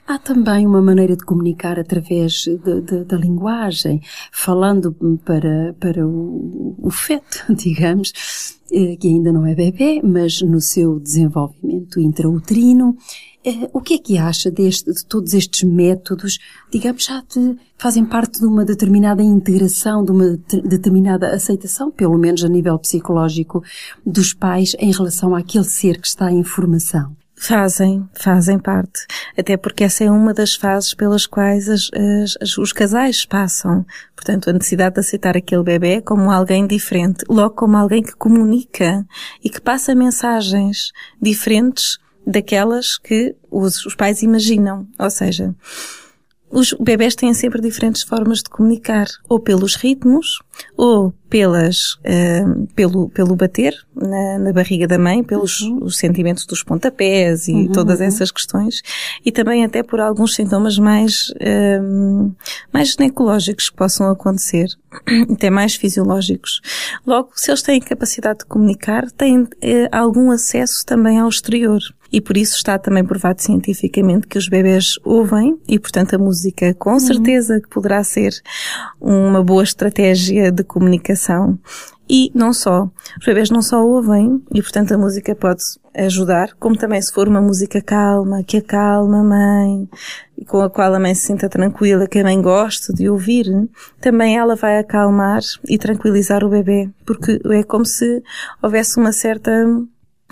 Há 0.08 0.20
também 0.20 0.68
uma 0.68 0.82
maneira 0.82 1.16
de 1.16 1.24
comunicar 1.24 1.80
através 1.80 2.44
de, 2.44 2.82
de, 2.82 3.04
da 3.06 3.18
linguagem, 3.18 4.02
falando 4.32 4.94
para, 5.24 5.74
para 5.80 6.06
o, 6.06 6.76
o 6.78 6.92
feto, 6.92 7.46
digamos, 7.56 8.14
eh, 8.72 8.96
que 8.98 9.08
ainda 9.08 9.32
não 9.32 9.46
é 9.46 9.56
bebê, 9.56 10.02
mas 10.04 10.42
no 10.42 10.60
seu 10.60 11.00
desenvolvimento 11.00 12.00
intrauterino. 12.00 12.98
Eh, 13.46 13.70
o 13.72 13.80
que 13.80 13.94
é 13.94 13.98
que 14.00 14.18
acha 14.18 14.50
deste, 14.50 14.92
de 14.92 15.06
todos 15.06 15.36
estes 15.36 15.64
métodos, 15.64 16.40
digamos, 16.72 17.06
já 17.06 17.22
de, 17.22 17.56
fazem 17.78 18.04
parte 18.04 18.40
de 18.40 18.46
uma 18.46 18.66
determinada 18.66 19.22
integração, 19.22 20.04
de 20.04 20.12
uma 20.12 20.38
determinada 20.64 21.30
aceitação, 21.30 21.92
pelo 21.92 22.18
menos 22.18 22.44
a 22.44 22.50
nível 22.50 22.80
psicológico, 22.80 23.64
dos 24.04 24.34
pais 24.34 24.76
em 24.80 24.92
relação 24.92 25.36
àquele 25.36 25.66
ser 25.66 26.02
que 26.02 26.08
está 26.08 26.32
em 26.32 26.44
formação? 26.44 27.16
Fazem, 27.38 28.08
fazem 28.14 28.58
parte. 28.58 29.06
Até 29.38 29.58
porque 29.58 29.84
essa 29.84 30.06
é 30.06 30.10
uma 30.10 30.34
das 30.34 30.56
fases 30.56 30.94
pelas 30.94 31.28
quais 31.28 31.70
as, 31.70 31.92
as, 32.42 32.58
os 32.58 32.72
casais 32.72 33.26
passam. 33.26 33.86
Portanto, 34.16 34.50
a 34.50 34.54
necessidade 34.54 34.96
de 34.96 35.02
aceitar 35.02 35.36
aquele 35.36 35.62
bebê 35.62 36.02
como 36.02 36.32
alguém 36.32 36.66
diferente, 36.66 37.26
logo 37.30 37.54
como 37.54 37.76
alguém 37.76 38.02
que 38.02 38.16
comunica 38.16 39.06
e 39.44 39.50
que 39.50 39.62
passa 39.62 39.94
mensagens 39.94 40.92
diferentes 41.22 42.00
daquelas 42.26 42.98
que 42.98 43.36
os, 43.50 43.86
os 43.86 43.96
pais 43.96 44.22
imaginam. 44.22 44.88
Ou 44.98 45.10
seja, 45.10 45.54
os 46.50 46.74
bebés 46.74 47.16
têm 47.16 47.34
sempre 47.34 47.62
diferentes 47.62 48.04
formas 48.04 48.40
de 48.40 48.50
comunicar, 48.50 49.08
ou 49.28 49.40
pelos 49.40 49.76
ritmos, 49.76 50.40
ou 50.78 51.14
pelas, 51.30 51.96
uh, 51.96 52.68
pelo, 52.76 53.10
pelo 53.10 53.36
bater 53.36 53.74
na, 53.94 54.40
na, 54.40 54.54
barriga 54.54 54.88
da 54.88 54.98
mãe, 54.98 55.24
pelos 55.24 55.62
uhum. 55.62 55.84
os 55.84 55.98
sentimentos 55.98 56.46
dos 56.46 56.64
pontapés 56.64 57.48
e 57.48 57.54
uhum, 57.54 57.72
todas 57.72 58.00
uhum. 58.00 58.06
essas 58.06 58.32
questões, 58.32 58.82
e 59.26 59.32
também 59.32 59.66
até 59.66 59.84
por 59.84 60.00
alguns 60.00 60.36
sintomas 60.36 60.78
mais, 60.78 61.30
uh, 61.32 62.34
mais 62.72 62.92
ginecológicos 62.92 63.70
que 63.70 63.76
possam 63.76 64.10
acontecer, 64.10 64.68
até 65.32 65.50
mais 65.50 65.76
fisiológicos. 65.76 66.62
Logo, 67.06 67.32
se 67.36 67.52
eles 67.52 67.62
têm 67.62 67.82
capacidade 67.82 68.40
de 68.40 68.46
comunicar, 68.46 69.10
têm 69.12 69.42
uh, 69.42 69.50
algum 69.92 70.32
acesso 70.32 70.86
também 70.86 71.20
ao 71.20 71.28
exterior 71.28 71.82
e 72.12 72.22
por 72.22 72.38
isso 72.38 72.56
está 72.56 72.78
também 72.78 73.04
provado 73.04 73.42
cientificamente 73.42 74.26
que 74.28 74.38
os 74.38 74.48
bebés 74.48 74.94
ouvem 75.04 75.60
e, 75.68 75.78
portanto, 75.78 76.16
a 76.16 76.18
música 76.18 76.74
com 76.76 76.94
uhum. 76.94 77.00
certeza 77.00 77.60
que 77.60 77.68
poderá 77.68 78.02
ser 78.06 78.32
uma 79.02 79.44
boa 79.44 79.64
estratégia 79.64 80.45
de 80.52 80.64
comunicação. 80.64 81.60
E 82.08 82.32
não 82.36 82.54
só. 82.54 82.88
Os 83.20 83.26
bebés 83.26 83.50
não 83.50 83.62
só 83.62 83.84
ouvem 83.84 84.42
e, 84.54 84.62
portanto, 84.62 84.94
a 84.94 84.98
música 84.98 85.36
pode 85.36 85.64
ajudar, 85.96 86.54
como 86.60 86.78
também 86.78 87.02
se 87.02 87.12
for 87.12 87.28
uma 87.28 87.42
música 87.42 87.82
calma, 87.82 88.44
que 88.44 88.58
acalma 88.58 89.22
a 89.22 89.24
mãe, 89.24 89.90
com 90.48 90.62
a 90.62 90.70
qual 90.70 90.94
a 90.94 91.00
mãe 91.00 91.16
se 91.16 91.28
sinta 91.28 91.50
tranquila, 91.50 92.08
que 92.08 92.20
a 92.20 92.24
mãe 92.24 92.40
gosta 92.40 92.94
de 92.94 93.10
ouvir, 93.10 93.46
também 94.00 94.38
ela 94.38 94.56
vai 94.56 94.78
acalmar 94.78 95.42
e 95.68 95.78
tranquilizar 95.78 96.44
o 96.44 96.50
bebê, 96.50 96.90
porque 97.06 97.40
é 97.52 97.64
como 97.64 97.86
se 97.86 98.22
houvesse 98.62 99.00
uma 99.00 99.12
certa 99.12 99.52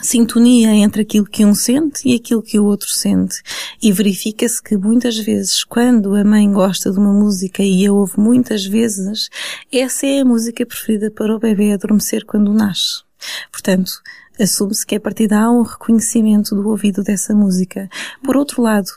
sintonia 0.02 0.74
entre 0.74 1.04
aquilo 1.04 1.26
que 1.26 1.46
um 1.46 1.54
sente 1.54 2.08
e 2.08 2.16
aquilo 2.16 2.42
que 2.42 2.60
o 2.60 2.66
outro 2.66 2.90
sente. 2.90 3.42
E 3.82 3.92
verifica-se 3.92 4.62
que 4.62 4.76
muitas 4.78 5.18
vezes, 5.18 5.64
quando 5.64 6.16
a 6.16 6.24
mãe 6.24 6.52
gosta 6.52 6.92
de 6.92 6.98
uma 6.98 7.14
música 7.14 7.64
e 7.64 7.86
a 7.86 7.94
ouve 7.94 8.20
muitas 8.20 8.66
vezes, 8.66 9.30
essa 9.72 10.06
é 10.06 10.22
a 10.22 10.26
música 10.26 10.66
preferida 10.66 11.12
para 11.12 11.36
o 11.36 11.40
bebê 11.40 11.74
adormecer 11.74 12.26
quando 12.26 12.54
nasce. 12.54 13.04
Portanto, 13.52 13.92
assume-se 14.40 14.86
que 14.86 14.96
a 14.96 15.00
partir 15.00 15.28
daí 15.28 15.40
há 15.40 15.50
um 15.50 15.62
reconhecimento 15.62 16.56
do 16.56 16.68
ouvido 16.68 17.04
dessa 17.04 17.34
música. 17.34 17.90
Por 18.24 18.36
outro 18.36 18.62
lado, 18.62 18.90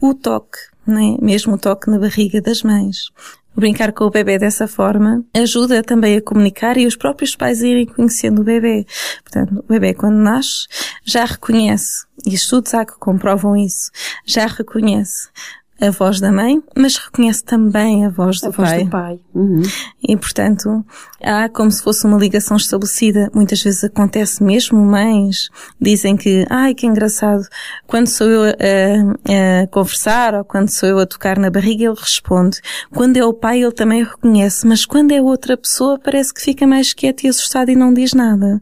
o 0.00 0.14
toque, 0.14 0.58
né? 0.86 1.16
mesmo 1.20 1.54
o 1.54 1.58
toque 1.58 1.90
na 1.90 1.98
barriga 1.98 2.40
das 2.40 2.62
mães. 2.62 3.10
Brincar 3.54 3.92
com 3.92 4.04
o 4.04 4.10
bebê 4.10 4.38
dessa 4.38 4.66
forma 4.66 5.24
ajuda 5.34 5.82
também 5.82 6.16
a 6.16 6.22
comunicar 6.22 6.76
e 6.76 6.86
os 6.86 6.96
próprios 6.96 7.34
pais 7.34 7.62
irem 7.62 7.86
conhecendo 7.86 8.40
o 8.40 8.44
bebê. 8.44 8.86
Portanto, 9.22 9.58
o 9.58 9.68
bebê 9.68 9.92
quando 9.92 10.16
nasce 10.16 10.66
já 11.04 11.24
reconhece, 11.24 12.06
e 12.26 12.34
estudos 12.34 12.72
há 12.74 12.84
que 12.84 12.98
comprovam 12.98 13.56
isso, 13.56 13.90
já 14.24 14.46
reconhece 14.46 15.28
a 15.80 15.90
voz 15.90 16.20
da 16.20 16.30
mãe, 16.30 16.62
mas 16.76 16.96
reconhece 16.96 17.42
também 17.42 18.04
a 18.04 18.10
voz 18.10 18.40
do 18.40 18.48
a 18.48 18.52
pai. 18.52 18.66
Voz 18.66 18.84
do 18.84 18.90
pai. 18.90 19.20
Uhum. 19.34 19.62
E, 20.06 20.16
portanto, 20.16 20.84
há 21.22 21.48
como 21.48 21.70
se 21.70 21.82
fosse 21.82 22.06
uma 22.06 22.18
ligação 22.18 22.56
estabelecida. 22.56 23.30
Muitas 23.34 23.62
vezes 23.62 23.84
acontece 23.84 24.42
mesmo, 24.42 24.78
mães 24.78 25.48
dizem 25.80 26.16
que, 26.16 26.44
ai, 26.50 26.74
que 26.74 26.86
engraçado, 26.86 27.46
quando 27.86 28.08
sou 28.08 28.28
eu 28.28 28.42
a, 28.44 29.62
a 29.62 29.66
conversar 29.68 30.34
ou 30.34 30.44
quando 30.44 30.68
sou 30.68 30.88
eu 30.88 30.98
a 30.98 31.06
tocar 31.06 31.38
na 31.38 31.50
barriga, 31.50 31.84
ele 31.84 31.98
responde. 31.98 32.60
Quando 32.92 33.16
é 33.16 33.24
o 33.24 33.32
pai, 33.32 33.62
ele 33.62 33.72
também 33.72 34.04
reconhece, 34.04 34.66
mas 34.66 34.84
quando 34.84 35.12
é 35.12 35.22
outra 35.22 35.56
pessoa, 35.56 35.98
parece 35.98 36.34
que 36.34 36.42
fica 36.42 36.66
mais 36.66 36.92
quieto 36.92 37.24
e 37.24 37.28
assustado 37.28 37.70
e 37.70 37.76
não 37.76 37.94
diz 37.94 38.12
nada. 38.12 38.60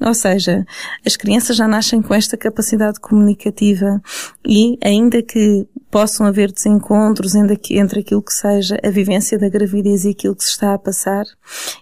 Ou 0.00 0.14
seja, 0.14 0.64
as 1.04 1.16
crianças 1.16 1.56
já 1.56 1.66
nascem 1.66 2.00
com 2.00 2.14
esta 2.14 2.36
capacidade 2.36 3.00
comunicativa 3.00 4.00
e, 4.46 4.78
ainda 4.82 5.22
que 5.22 5.66
possam 5.90 6.26
haver 6.26 6.52
desencontros 6.62 7.34
entre 7.34 8.00
aquilo 8.00 8.22
que 8.22 8.32
seja 8.32 8.78
a 8.82 8.90
vivência 8.90 9.38
da 9.38 9.48
gravidez 9.48 10.04
e 10.04 10.10
aquilo 10.10 10.36
que 10.36 10.44
se 10.44 10.50
está 10.50 10.74
a 10.74 10.78
passar, 10.78 11.24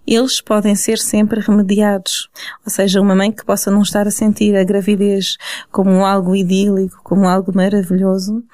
eles 0.07 0.41
podem 0.41 0.75
ser 0.75 0.99
sempre 0.99 1.41
remediados. 1.41 2.29
Ou 2.65 2.71
seja, 2.71 3.01
uma 3.01 3.15
mãe 3.15 3.33
que 3.33 3.45
possa 3.45 3.71
não 3.71 3.83
estar 3.83 4.07
a 4.07 4.11
sentir 4.11 4.57
a 4.57 4.65
gravidez 4.65 5.37
como 5.71 6.05
algo 6.05 6.35
idílico, 6.35 7.01
como 7.03 7.27
algo 7.27 7.53
maravilhoso, 7.55 8.45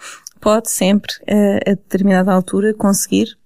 pode 0.40 0.70
sempre, 0.70 1.12
a, 1.28 1.70
a 1.70 1.74
determinada 1.74 2.32
altura, 2.32 2.74
conseguir 2.74 3.36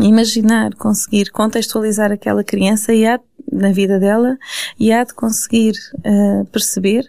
imaginar, 0.00 0.74
conseguir 0.74 1.30
contextualizar 1.30 2.10
aquela 2.10 2.42
criança 2.42 2.92
e 2.92 3.06
há, 3.06 3.20
na 3.52 3.70
vida 3.70 4.00
dela 4.00 4.36
e 4.78 4.92
há 4.92 5.04
de 5.04 5.14
conseguir 5.14 5.74
uh, 5.98 6.44
perceber 6.46 7.04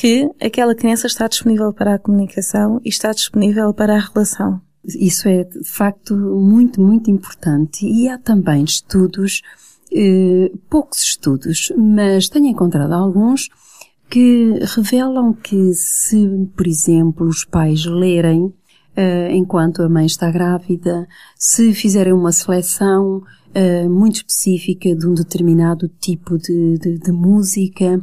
que 0.00 0.30
aquela 0.40 0.74
criança 0.74 1.06
está 1.06 1.28
disponível 1.28 1.74
para 1.74 1.96
a 1.96 1.98
comunicação 1.98 2.80
e 2.82 2.88
está 2.88 3.12
disponível 3.12 3.74
para 3.74 3.96
a 3.96 3.98
relação. 3.98 4.58
Isso 4.82 5.28
é 5.28 5.44
de 5.44 5.62
facto 5.62 6.16
muito, 6.16 6.80
muito 6.80 7.10
importante. 7.10 7.84
E 7.84 8.08
há 8.08 8.16
também 8.16 8.64
estudos, 8.64 9.42
eh, 9.92 10.50
poucos 10.70 11.02
estudos, 11.02 11.70
mas 11.76 12.30
tenho 12.30 12.46
encontrado 12.46 12.94
alguns 12.94 13.50
que 14.08 14.54
revelam 14.74 15.34
que 15.34 15.74
se, 15.74 16.48
por 16.56 16.66
exemplo, 16.66 17.26
os 17.26 17.44
pais 17.44 17.84
lerem 17.84 18.54
eh, 18.96 19.36
enquanto 19.36 19.82
a 19.82 19.88
mãe 19.90 20.06
está 20.06 20.30
grávida, 20.30 21.06
se 21.36 21.74
fizerem 21.74 22.14
uma 22.14 22.32
seleção 22.32 23.22
eh, 23.52 23.86
muito 23.86 24.16
específica 24.16 24.96
de 24.96 25.06
um 25.06 25.12
determinado 25.12 25.90
tipo 26.00 26.38
de, 26.38 26.78
de, 26.78 26.98
de 26.98 27.12
música, 27.12 28.02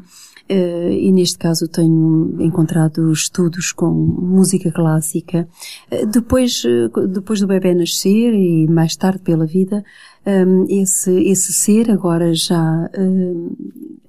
Uh, 0.49 0.91
e 0.91 1.11
neste 1.11 1.37
caso 1.37 1.67
tenho 1.67 2.37
encontrado 2.39 3.11
estudos 3.11 3.73
com 3.73 3.91
música 3.91 4.71
clássica. 4.71 5.45
Uh, 5.91 6.05
depois, 6.05 6.63
uh, 6.63 7.07
depois 7.07 7.41
do 7.41 7.47
bebê 7.47 7.73
nascer 7.73 8.33
e 8.33 8.65
mais 8.67 8.95
tarde 8.95 9.19
pela 9.19 9.45
vida, 9.45 9.83
um, 10.27 10.65
esse, 10.69 11.11
esse 11.23 11.53
ser 11.53 11.89
agora 11.89 12.33
já, 12.33 12.89
um, 12.97 13.55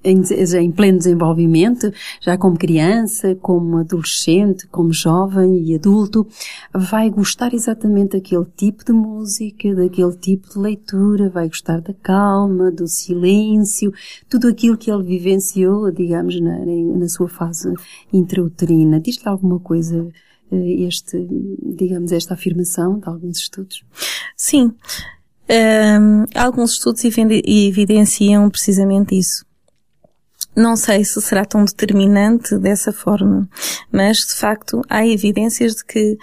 em, 0.03 0.21
em 0.61 0.71
pleno 0.71 0.97
desenvolvimento, 0.97 1.91
já 2.19 2.37
como 2.37 2.57
criança, 2.57 3.35
como 3.35 3.77
adolescente, 3.77 4.67
como 4.67 4.91
jovem 4.91 5.63
e 5.63 5.75
adulto, 5.75 6.27
vai 6.73 7.09
gostar 7.09 7.53
exatamente 7.53 8.17
daquele 8.17 8.45
tipo 8.57 8.83
de 8.83 8.91
música, 8.91 9.73
daquele 9.73 10.13
tipo 10.17 10.49
de 10.49 10.59
leitura, 10.59 11.29
vai 11.29 11.47
gostar 11.47 11.79
da 11.79 11.93
calma, 11.93 12.69
do 12.69 12.87
silêncio, 12.87 13.93
tudo 14.27 14.49
aquilo 14.49 14.77
que 14.77 14.91
ele 14.91 15.03
vivenciou, 15.03 15.89
digamos, 15.89 16.39
na, 16.41 16.65
na 16.65 17.07
sua 17.07 17.29
fase 17.29 17.73
intrauterina. 18.11 18.99
Diz-lhe 18.99 19.29
alguma 19.29 19.59
coisa 19.59 20.05
eh, 20.51 20.83
este, 20.83 21.25
digamos, 21.63 22.11
esta 22.11 22.33
afirmação 22.33 22.99
de 22.99 23.07
alguns 23.07 23.37
estudos? 23.37 23.85
Sim. 24.35 24.73
Um, 25.51 26.25
alguns 26.35 26.73
estudos 26.73 27.03
evidenciam 27.03 28.49
precisamente 28.49 29.17
isso. 29.17 29.45
Não 30.55 30.75
sei 30.75 31.03
se 31.05 31.21
será 31.21 31.45
tão 31.45 31.63
determinante 31.63 32.57
dessa 32.57 32.91
forma, 32.91 33.49
mas 33.91 34.17
de 34.17 34.33
facto 34.33 34.81
há 34.89 35.05
evidências 35.07 35.75
de 35.75 35.85
que 35.85 36.17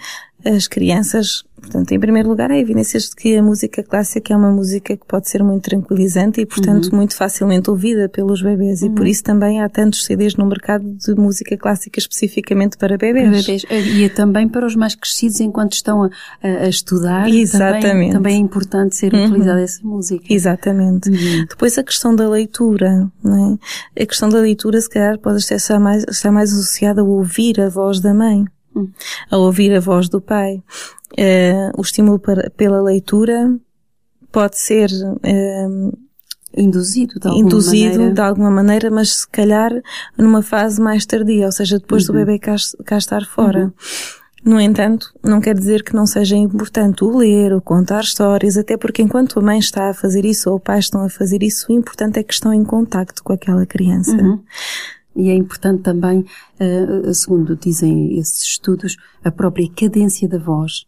as 0.55 0.67
crianças 0.67 1.43
Portanto, 1.59 1.91
em 1.91 1.99
primeiro 1.99 2.29
lugar, 2.29 2.51
há 2.51 2.57
evidências 2.57 3.09
de 3.09 3.15
que 3.15 3.35
a 3.35 3.41
música 3.41 3.81
clássica 3.81 4.31
é 4.31 4.37
uma 4.37 4.51
música 4.51 4.95
que 4.95 5.05
pode 5.07 5.27
ser 5.27 5.43
muito 5.43 5.63
tranquilizante 5.63 6.39
e, 6.39 6.45
portanto, 6.45 6.85
uhum. 6.85 6.97
muito 6.97 7.15
facilmente 7.15 7.69
ouvida 7.69 8.07
pelos 8.07 8.43
bebês. 8.43 8.81
Uhum. 8.81 8.87
E 8.87 8.91
por 8.91 9.01
uhum. 9.01 9.07
isso 9.07 9.23
também 9.23 9.61
há 9.61 9.67
tantos 9.67 10.05
CDs 10.05 10.35
no 10.35 10.45
mercado 10.45 10.85
de 10.85 11.15
música 11.15 11.57
clássica 11.57 11.99
especificamente 11.99 12.77
para 12.77 12.95
bebês. 12.95 13.29
Para 13.29 13.41
bebês. 13.41 13.65
E 13.69 14.03
é 14.03 14.09
também 14.09 14.47
para 14.47 14.67
os 14.67 14.75
mais 14.75 14.93
crescidos 14.93 15.39
enquanto 15.39 15.73
estão 15.73 16.03
a, 16.03 16.09
a 16.41 16.69
estudar. 16.69 17.27
Exatamente. 17.27 17.87
Também, 17.87 18.11
também, 18.11 18.35
é 18.35 18.39
importante 18.39 18.95
ser 18.95 19.13
uhum. 19.13 19.25
utilizada 19.25 19.61
essa 19.61 19.81
música. 19.83 20.25
Exatamente. 20.29 21.09
Uhum. 21.09 21.45
Depois 21.49 21.75
a 21.77 21.83
questão 21.83 22.15
da 22.15 22.29
leitura, 22.29 23.09
não 23.23 23.57
é? 23.95 24.03
A 24.03 24.05
questão 24.05 24.29
da 24.29 24.39
leitura, 24.39 24.79
se 24.79 24.89
calhar, 24.89 25.17
pode 25.17 25.39
estar 25.39 25.79
mais, 25.79 26.05
estar 26.07 26.31
mais 26.31 26.53
associada 26.53 27.01
a 27.01 27.03
ouvir 27.03 27.59
a 27.59 27.67
voz 27.67 27.99
da 27.99 28.13
mãe. 28.13 28.45
A 29.29 29.37
ouvir 29.37 29.75
a 29.75 29.79
voz 29.79 30.09
do 30.09 30.21
pai 30.21 30.63
uh, 31.13 31.71
o 31.77 31.81
estímulo 31.81 32.19
para, 32.19 32.49
pela 32.51 32.81
leitura 32.81 33.57
pode 34.31 34.59
ser 34.59 34.89
uh, 34.91 35.97
induzido, 36.55 37.19
de 37.19 37.27
alguma, 37.27 37.45
induzido 37.45 37.93
maneira. 37.93 38.13
de 38.13 38.21
alguma 38.21 38.51
maneira, 38.51 38.89
mas 38.89 39.19
se 39.19 39.27
calhar 39.29 39.71
numa 40.17 40.41
fase 40.41 40.81
mais 40.81 41.05
tardia, 41.05 41.45
ou 41.45 41.51
seja, 41.51 41.79
depois 41.79 42.07
uhum. 42.07 42.15
do 42.15 42.19
bebê 42.19 42.39
cá, 42.39 42.55
cá 42.85 42.97
estar 42.97 43.25
fora. 43.25 43.65
Uhum. 43.65 43.71
No 44.45 44.61
entanto, 44.61 45.11
não 45.23 45.41
quer 45.41 45.55
dizer 45.55 45.83
que 45.83 45.93
não 45.93 46.05
seja 46.05 46.35
importante 46.35 47.03
o 47.03 47.17
ler, 47.17 47.53
o 47.53 47.61
contar 47.61 48.01
histórias, 48.01 48.55
até 48.55 48.77
porque 48.77 49.01
enquanto 49.01 49.39
a 49.39 49.41
mãe 49.41 49.59
está 49.59 49.89
a 49.89 49.93
fazer 49.93 50.23
isso 50.23 50.49
ou 50.49 50.55
o 50.55 50.59
pai 50.59 50.79
estão 50.79 51.03
a 51.03 51.09
fazer 51.09 51.43
isso, 51.43 51.65
o 51.69 51.73
importante 51.73 52.19
é 52.19 52.23
que 52.23 52.33
estão 52.33 52.53
em 52.53 52.63
contacto 52.63 53.23
com 53.23 53.33
aquela 53.33 53.65
criança. 53.65 54.15
Uhum. 54.15 54.41
E 55.17 55.31
é 55.31 55.33
importante 55.33 55.81
também, 55.81 56.23
uh, 56.59 57.13
segundo 57.13 57.55
dizem 57.55 58.19
esses 58.19 58.43
estudos, 58.43 58.95
a 59.23 59.31
própria 59.31 59.67
cadência 59.75 60.29
da 60.29 60.37
voz 60.37 60.85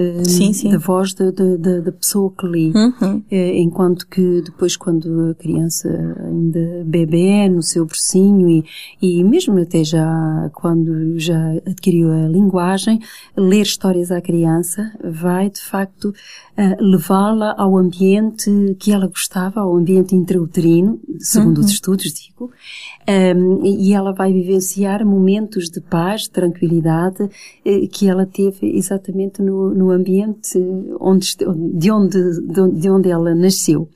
uh, 0.00 0.28
sim, 0.28 0.52
sim. 0.52 0.70
da 0.70 0.78
voz 0.78 1.12
da, 1.14 1.30
da, 1.30 1.80
da, 1.80 1.92
pessoa 1.92 2.32
que 2.36 2.46
lê. 2.46 2.72
Uhum. 2.74 3.18
Uh, 3.18 3.24
enquanto 3.30 4.06
que 4.06 4.42
depois, 4.42 4.76
quando 4.76 5.30
a 5.30 5.34
criança 5.34 5.88
ainda 6.24 6.84
bebê 6.84 7.48
no 7.48 7.62
seu 7.62 7.84
bercinho 7.84 8.48
e, 8.48 8.64
e 9.00 9.22
mesmo 9.22 9.58
até 9.58 9.84
já 9.84 10.50
quando 10.54 11.18
já 11.18 11.52
adquiriu 11.66 12.10
a 12.10 12.28
linguagem, 12.28 13.00
ler 13.36 13.62
histórias 13.62 14.10
à 14.10 14.20
criança 14.20 14.90
vai 15.04 15.50
de 15.50 15.60
facto 15.60 16.06
uh, 16.06 16.82
levá-la 16.82 17.54
ao 17.56 17.76
ambiente 17.76 18.50
que 18.78 18.92
ela 18.92 19.06
gostava, 19.06 19.60
ao 19.60 19.76
ambiente 19.76 20.14
intrauterino, 20.14 21.00
segundo 21.18 21.58
uhum. 21.58 21.64
os 21.64 21.70
estudos, 21.70 22.12
digo, 22.12 22.50
um, 23.08 23.64
e 23.64 23.92
ela 23.92 24.12
vai 24.12 24.32
vivenciar 24.32 25.04
momentos 25.04 25.68
de 25.68 25.80
paz, 25.80 26.22
de 26.22 26.30
tranquilidade 26.30 27.28
eh, 27.64 27.86
que 27.86 28.08
ela 28.08 28.26
teve 28.26 28.76
exatamente 28.76 29.42
no, 29.42 29.74
no 29.74 29.89
ambiente 29.92 30.58
onde, 30.98 31.36
de, 31.36 31.90
onde, 31.90 32.18
de 32.72 32.90
onde 32.90 33.10
ela 33.10 33.34
nasceu. 33.34 33.88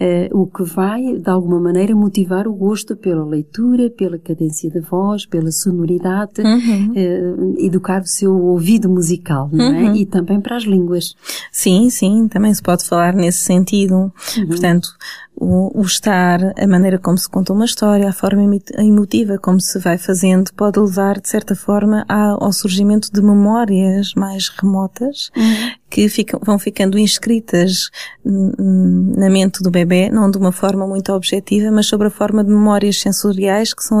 Uh, 0.00 0.40
o 0.40 0.46
que 0.48 0.64
vai, 0.64 1.16
de 1.16 1.30
alguma 1.30 1.60
maneira, 1.60 1.94
motivar 1.94 2.48
o 2.48 2.52
gosto 2.52 2.96
pela 2.96 3.24
leitura, 3.24 3.88
pela 3.88 4.18
cadência 4.18 4.68
da 4.68 4.80
voz, 4.80 5.26
pela 5.26 5.52
sonoridade, 5.52 6.42
uhum. 6.42 6.90
uh, 6.90 7.54
educar 7.64 8.02
o 8.02 8.06
seu 8.06 8.36
ouvido 8.36 8.88
musical, 8.88 9.48
não 9.52 9.66
é? 9.66 9.82
uhum. 9.84 9.94
E 9.94 10.04
também 10.04 10.40
para 10.40 10.56
as 10.56 10.64
línguas. 10.64 11.14
Sim, 11.52 11.88
sim, 11.88 12.26
também 12.26 12.52
se 12.52 12.60
pode 12.60 12.84
falar 12.84 13.14
nesse 13.14 13.44
sentido. 13.44 14.12
Uhum. 14.36 14.46
Portanto, 14.48 14.88
o, 15.36 15.80
o, 15.80 15.82
estar, 15.82 16.40
a 16.58 16.66
maneira 16.66 16.98
como 16.98 17.16
se 17.16 17.28
conta 17.28 17.52
uma 17.52 17.64
história, 17.64 18.08
a 18.08 18.12
forma 18.12 18.42
emotiva 18.78 19.38
como 19.38 19.60
se 19.60 19.78
vai 19.78 19.98
fazendo, 19.98 20.52
pode 20.54 20.78
levar, 20.78 21.20
de 21.20 21.28
certa 21.28 21.54
forma, 21.54 22.04
ao 22.08 22.52
surgimento 22.52 23.10
de 23.12 23.22
memórias 23.22 24.14
mais 24.14 24.48
remotas 24.48 25.30
uhum. 25.36 25.81
Que 25.92 26.08
ficam, 26.08 26.40
vão 26.42 26.58
ficando 26.58 26.98
inscritas 26.98 27.90
na 28.24 29.28
mente 29.28 29.62
do 29.62 29.70
bebê, 29.70 30.08
não 30.08 30.30
de 30.30 30.38
uma 30.38 30.50
forma 30.50 30.86
muito 30.86 31.12
objetiva, 31.12 31.70
mas 31.70 31.86
sobre 31.86 32.06
a 32.06 32.10
forma 32.10 32.42
de 32.42 32.48
memórias 32.50 32.98
sensoriais 32.98 33.74
que 33.74 33.84
são 33.84 34.00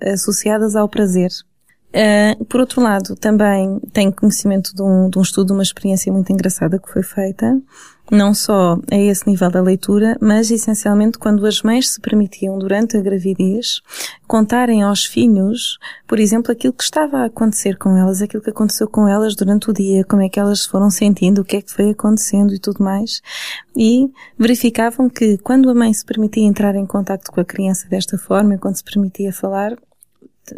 associadas 0.00 0.76
ao 0.76 0.88
prazer. 0.88 1.30
Uh, 1.88 2.44
por 2.44 2.60
outro 2.60 2.82
lado, 2.82 3.16
também 3.16 3.80
tenho 3.92 4.12
conhecimento 4.12 4.74
de 4.74 4.82
um, 4.82 5.08
de 5.08 5.18
um 5.18 5.22
estudo, 5.22 5.48
de 5.48 5.52
uma 5.54 5.62
experiência 5.62 6.12
muito 6.12 6.30
engraçada 6.30 6.78
que 6.78 6.92
foi 6.92 7.02
feita, 7.02 7.58
não 8.10 8.34
só 8.34 8.78
a 8.90 8.96
esse 8.96 9.26
nível 9.26 9.50
da 9.50 9.60
leitura, 9.60 10.16
mas 10.20 10.50
essencialmente 10.50 11.18
quando 11.18 11.46
as 11.46 11.62
mães 11.62 11.90
se 11.90 12.00
permitiam, 12.00 12.58
durante 12.58 12.96
a 12.96 13.00
gravidez, 13.00 13.80
contarem 14.26 14.82
aos 14.82 15.04
filhos, 15.04 15.78
por 16.06 16.18
exemplo, 16.20 16.52
aquilo 16.52 16.72
que 16.72 16.84
estava 16.84 17.18
a 17.18 17.24
acontecer 17.26 17.76
com 17.76 17.96
elas, 17.96 18.20
aquilo 18.20 18.42
que 18.42 18.50
aconteceu 18.50 18.86
com 18.88 19.08
elas 19.08 19.34
durante 19.34 19.70
o 19.70 19.72
dia, 19.72 20.04
como 20.04 20.22
é 20.22 20.28
que 20.28 20.40
elas 20.40 20.66
foram 20.66 20.90
sentindo, 20.90 21.40
o 21.40 21.44
que 21.44 21.56
é 21.56 21.62
que 21.62 21.72
foi 21.72 21.90
acontecendo 21.90 22.54
e 22.54 22.58
tudo 22.58 22.82
mais. 22.82 23.22
E 23.76 24.10
verificavam 24.38 25.08
que 25.08 25.38
quando 25.38 25.70
a 25.70 25.74
mãe 25.74 25.92
se 25.92 26.04
permitia 26.04 26.44
entrar 26.44 26.74
em 26.74 26.86
contato 26.86 27.30
com 27.30 27.40
a 27.40 27.44
criança 27.44 27.88
desta 27.88 28.18
forma, 28.18 28.58
quando 28.58 28.76
se 28.76 28.84
permitia 28.84 29.32
falar, 29.32 29.76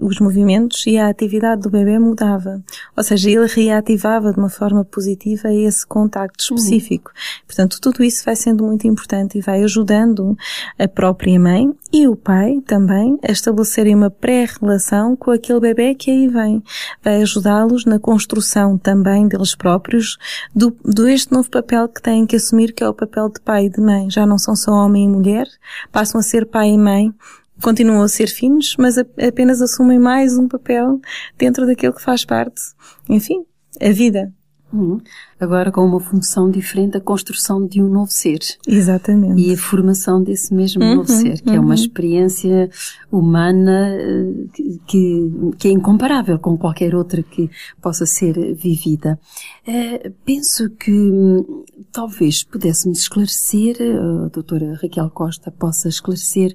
os 0.00 0.20
movimentos 0.20 0.86
e 0.86 0.98
a 0.98 1.08
atividade 1.08 1.62
do 1.62 1.70
bebê 1.70 1.98
mudava. 1.98 2.62
Ou 2.96 3.02
seja, 3.02 3.30
ele 3.30 3.46
reativava 3.46 4.32
de 4.32 4.38
uma 4.38 4.48
forma 4.48 4.84
positiva 4.84 5.52
esse 5.52 5.86
contacto 5.86 6.44
uhum. 6.50 6.56
específico. 6.56 7.10
Uhum. 7.10 7.46
Portanto, 7.46 7.80
tudo 7.80 8.02
isso 8.02 8.24
vai 8.24 8.36
sendo 8.36 8.64
muito 8.64 8.86
importante 8.86 9.38
e 9.38 9.40
vai 9.40 9.62
ajudando 9.62 10.36
a 10.78 10.88
própria 10.88 11.38
mãe 11.38 11.72
e 11.92 12.06
o 12.06 12.16
pai 12.16 12.60
também 12.66 13.18
a 13.26 13.32
estabelecerem 13.32 13.94
uma 13.94 14.10
pré-relação 14.10 15.16
com 15.16 15.30
aquele 15.30 15.60
bebê 15.60 15.94
que 15.94 16.10
aí 16.10 16.28
vem. 16.28 16.62
Vai 17.02 17.22
ajudá-los 17.22 17.84
na 17.84 17.98
construção 17.98 18.78
também 18.78 19.26
deles 19.28 19.54
próprios 19.54 20.18
do, 20.54 20.76
do 20.84 21.08
este 21.08 21.32
novo 21.32 21.50
papel 21.50 21.88
que 21.88 22.02
têm 22.02 22.26
que 22.26 22.36
assumir, 22.36 22.72
que 22.72 22.84
é 22.84 22.88
o 22.88 22.94
papel 22.94 23.28
de 23.28 23.40
pai 23.40 23.66
e 23.66 23.70
de 23.70 23.80
mãe. 23.80 24.10
Já 24.10 24.26
não 24.26 24.38
são 24.38 24.54
só 24.54 24.72
homem 24.72 25.04
e 25.04 25.08
mulher, 25.08 25.46
passam 25.90 26.20
a 26.20 26.22
ser 26.22 26.46
pai 26.46 26.70
e 26.70 26.78
mãe 26.78 27.14
continuam 27.62 28.02
a 28.02 28.08
ser 28.08 28.28
finos, 28.28 28.76
mas 28.78 28.96
apenas 28.98 29.60
assumem 29.60 29.98
mais 29.98 30.36
um 30.36 30.48
papel 30.48 31.00
dentro 31.38 31.66
daquilo 31.66 31.94
que 31.94 32.02
faz 32.02 32.24
parte, 32.24 32.60
enfim, 33.08 33.44
a 33.80 33.90
vida. 33.90 34.32
Uhum. 34.72 35.00
Agora 35.40 35.72
com 35.72 35.80
uma 35.86 35.98
função 35.98 36.50
diferente, 36.50 36.98
a 36.98 37.00
construção 37.00 37.66
de 37.66 37.80
um 37.80 37.88
novo 37.88 38.10
ser. 38.10 38.40
Exatamente. 38.68 39.40
E 39.40 39.54
a 39.54 39.56
formação 39.56 40.22
desse 40.22 40.52
mesmo 40.52 40.82
uhum, 40.82 40.96
novo 40.96 41.10
ser, 41.10 41.40
que 41.40 41.48
uhum. 41.48 41.56
é 41.56 41.60
uma 41.60 41.68
uhum. 41.68 41.74
experiência 41.74 42.70
humana 43.10 43.88
eh, 43.90 44.48
que, 44.86 45.54
que 45.58 45.68
é 45.68 45.70
incomparável 45.70 46.38
com 46.38 46.58
qualquer 46.58 46.94
outra 46.94 47.22
que 47.22 47.50
possa 47.80 48.04
ser 48.04 48.54
vivida. 48.54 49.18
Uh, 49.66 50.12
penso 50.26 50.68
que 50.70 50.92
hum, 50.92 51.64
talvez 51.90 52.44
pudéssemos 52.44 53.00
esclarecer, 53.00 53.76
a 53.80 54.28
doutora 54.28 54.78
Raquel 54.82 55.08
Costa 55.10 55.50
possa 55.50 55.88
esclarecer 55.88 56.54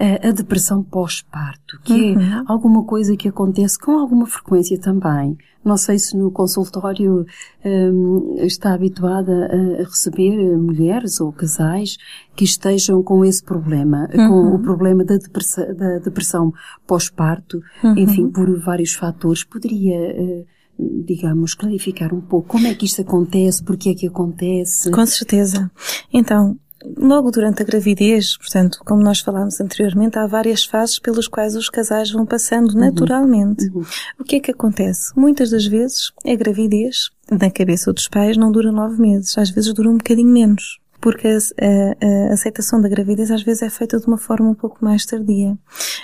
uh, 0.00 0.28
a 0.28 0.30
depressão 0.30 0.82
pós-parto, 0.82 1.78
que 1.84 1.92
é 1.92 2.12
uhum. 2.12 2.22
é 2.22 2.44
alguma 2.46 2.84
coisa 2.84 3.16
que 3.16 3.28
acontece 3.28 3.78
com 3.78 3.92
alguma 3.98 4.26
frequência 4.26 4.78
também. 4.80 5.36
Não 5.64 5.76
sei 5.76 5.98
se 5.98 6.16
no 6.16 6.30
consultório 6.30 7.24
um, 7.64 8.21
está 8.38 8.74
habituada 8.74 9.48
a 9.80 9.82
receber 9.84 10.56
mulheres 10.56 11.20
ou 11.20 11.32
casais 11.32 11.96
que 12.34 12.44
estejam 12.44 13.02
com 13.02 13.24
esse 13.24 13.42
problema, 13.42 14.08
uhum. 14.14 14.28
com 14.28 14.56
o 14.56 14.58
problema 14.58 15.04
da 15.04 15.16
depressão, 15.16 15.74
da 15.74 15.98
depressão 15.98 16.52
pós-parto, 16.86 17.60
uhum. 17.82 17.98
enfim, 17.98 18.30
por 18.30 18.58
vários 18.60 18.94
fatores. 18.94 19.44
Poderia 19.44 19.98
uh, 19.98 20.46
digamos, 20.78 21.54
clarificar 21.54 22.14
um 22.14 22.20
pouco 22.20 22.48
como 22.48 22.66
é 22.66 22.74
que 22.74 22.86
isto 22.86 23.02
acontece, 23.02 23.62
porque 23.62 23.90
é 23.90 23.94
que 23.94 24.06
acontece? 24.06 24.90
Com 24.90 25.06
certeza. 25.06 25.70
Então, 26.12 26.58
logo 26.96 27.30
durante 27.30 27.62
a 27.62 27.64
gravidez, 27.64 28.36
portanto, 28.36 28.80
como 28.84 29.02
nós 29.02 29.20
falámos 29.20 29.60
anteriormente, 29.60 30.18
há 30.18 30.26
várias 30.26 30.64
fases 30.64 30.98
pelas 30.98 31.28
quais 31.28 31.56
os 31.56 31.68
casais 31.68 32.10
vão 32.10 32.26
passando 32.26 32.72
uhum. 32.72 32.80
naturalmente. 32.80 33.68
Uhum. 33.68 33.84
O 34.18 34.24
que 34.24 34.36
é 34.36 34.40
que 34.40 34.50
acontece? 34.50 35.12
Muitas 35.16 35.50
das 35.50 35.66
vezes, 35.66 36.12
a 36.26 36.34
gravidez, 36.34 37.10
na 37.30 37.50
cabeça 37.50 37.92
dos 37.92 38.08
pais, 38.08 38.36
não 38.36 38.52
dura 38.52 38.72
nove 38.72 39.00
meses, 39.00 39.36
às 39.38 39.50
vezes 39.50 39.72
dura 39.72 39.90
um 39.90 39.96
bocadinho 39.96 40.28
menos. 40.28 40.78
Porque 41.00 41.26
a, 41.26 41.36
a, 41.36 42.30
a 42.30 42.32
aceitação 42.32 42.80
da 42.80 42.88
gravidez 42.88 43.30
às 43.30 43.42
vezes 43.42 43.62
é 43.62 43.70
feita 43.70 43.98
de 43.98 44.06
uma 44.06 44.18
forma 44.18 44.48
um 44.48 44.54
pouco 44.54 44.84
mais 44.84 45.04
tardia. 45.04 45.58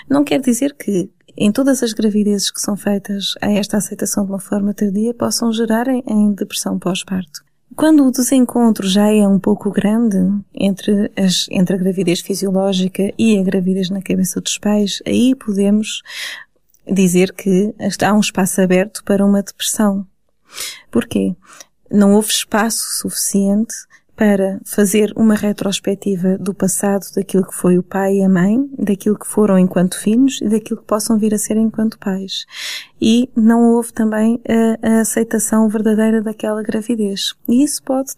Não 0.08 0.24
quer 0.24 0.40
dizer 0.40 0.74
que 0.74 1.08
em 1.36 1.52
todas 1.52 1.84
as 1.84 1.92
gravidezes 1.92 2.50
que 2.50 2.60
são 2.60 2.76
feitas 2.76 3.34
a 3.40 3.48
esta 3.48 3.76
aceitação 3.76 4.24
de 4.24 4.32
uma 4.32 4.40
forma 4.40 4.74
tardia 4.74 5.14
possam 5.14 5.52
gerar 5.52 5.86
em, 5.86 6.02
em 6.04 6.32
depressão 6.32 6.78
pós-parto. 6.80 7.47
Quando 7.76 8.06
o 8.06 8.10
desencontro 8.10 8.88
já 8.88 9.12
é 9.12 9.26
um 9.26 9.38
pouco 9.38 9.70
grande 9.70 10.16
entre, 10.54 11.12
as, 11.16 11.46
entre 11.50 11.76
a 11.76 11.78
gravidez 11.78 12.20
fisiológica 12.20 13.12
e 13.16 13.38
a 13.38 13.42
gravidez 13.42 13.88
na 13.90 14.02
cabeça 14.02 14.40
dos 14.40 14.58
pais, 14.58 15.00
aí 15.06 15.34
podemos 15.34 16.02
dizer 16.90 17.32
que 17.32 17.74
há 18.02 18.12
um 18.12 18.20
espaço 18.20 18.60
aberto 18.60 19.04
para 19.04 19.24
uma 19.24 19.42
depressão. 19.42 20.06
Porquê? 20.90 21.36
Não 21.90 22.14
houve 22.14 22.30
espaço 22.30 22.98
suficiente 22.98 23.74
para 24.18 24.60
fazer 24.64 25.12
uma 25.14 25.36
retrospectiva 25.36 26.36
do 26.38 26.52
passado, 26.52 27.06
daquilo 27.14 27.46
que 27.46 27.54
foi 27.54 27.78
o 27.78 27.84
pai 27.84 28.16
e 28.16 28.24
a 28.24 28.28
mãe, 28.28 28.68
daquilo 28.76 29.16
que 29.16 29.28
foram 29.28 29.56
enquanto 29.56 29.96
filhos 29.96 30.40
e 30.42 30.48
daquilo 30.48 30.80
que 30.80 30.86
possam 30.86 31.16
vir 31.16 31.32
a 31.32 31.38
ser 31.38 31.56
enquanto 31.56 32.00
pais. 32.00 32.44
E 33.00 33.30
não 33.36 33.70
houve 33.70 33.92
também 33.92 34.42
a, 34.82 34.96
a 34.96 35.00
aceitação 35.02 35.68
verdadeira 35.68 36.20
daquela 36.20 36.64
gravidez. 36.64 37.32
E 37.48 37.62
isso 37.62 37.80
pode 37.84 38.12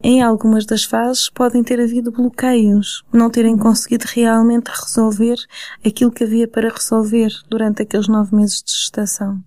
em 0.00 0.22
algumas 0.22 0.64
das 0.64 0.84
fases 0.84 1.28
podem 1.28 1.64
ter 1.64 1.80
havido 1.80 2.12
bloqueios, 2.12 3.02
não 3.12 3.28
terem 3.28 3.58
conseguido 3.58 4.06
realmente 4.06 4.68
resolver 4.68 5.36
aquilo 5.84 6.12
que 6.12 6.22
havia 6.22 6.46
para 6.46 6.72
resolver 6.72 7.28
durante 7.50 7.82
aqueles 7.82 8.06
nove 8.06 8.36
meses 8.36 8.62
de 8.62 8.72
gestação. 8.72 9.42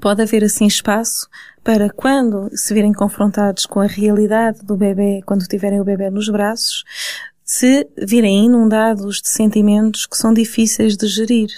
Pode 0.00 0.20
haver 0.20 0.42
assim 0.42 0.66
espaço 0.66 1.28
para 1.64 1.88
quando 1.88 2.50
se 2.54 2.74
virem 2.74 2.92
confrontados 2.92 3.64
com 3.64 3.80
a 3.80 3.86
realidade 3.86 4.62
do 4.62 4.76
bebê, 4.76 5.22
quando 5.24 5.48
tiverem 5.48 5.80
o 5.80 5.84
bebê 5.84 6.10
nos 6.10 6.28
braços, 6.28 6.84
se 7.42 7.88
virem 7.98 8.44
inundados 8.44 9.22
de 9.22 9.30
sentimentos 9.30 10.06
que 10.06 10.16
são 10.16 10.32
difíceis 10.32 10.94
de 10.96 11.06
gerir, 11.06 11.48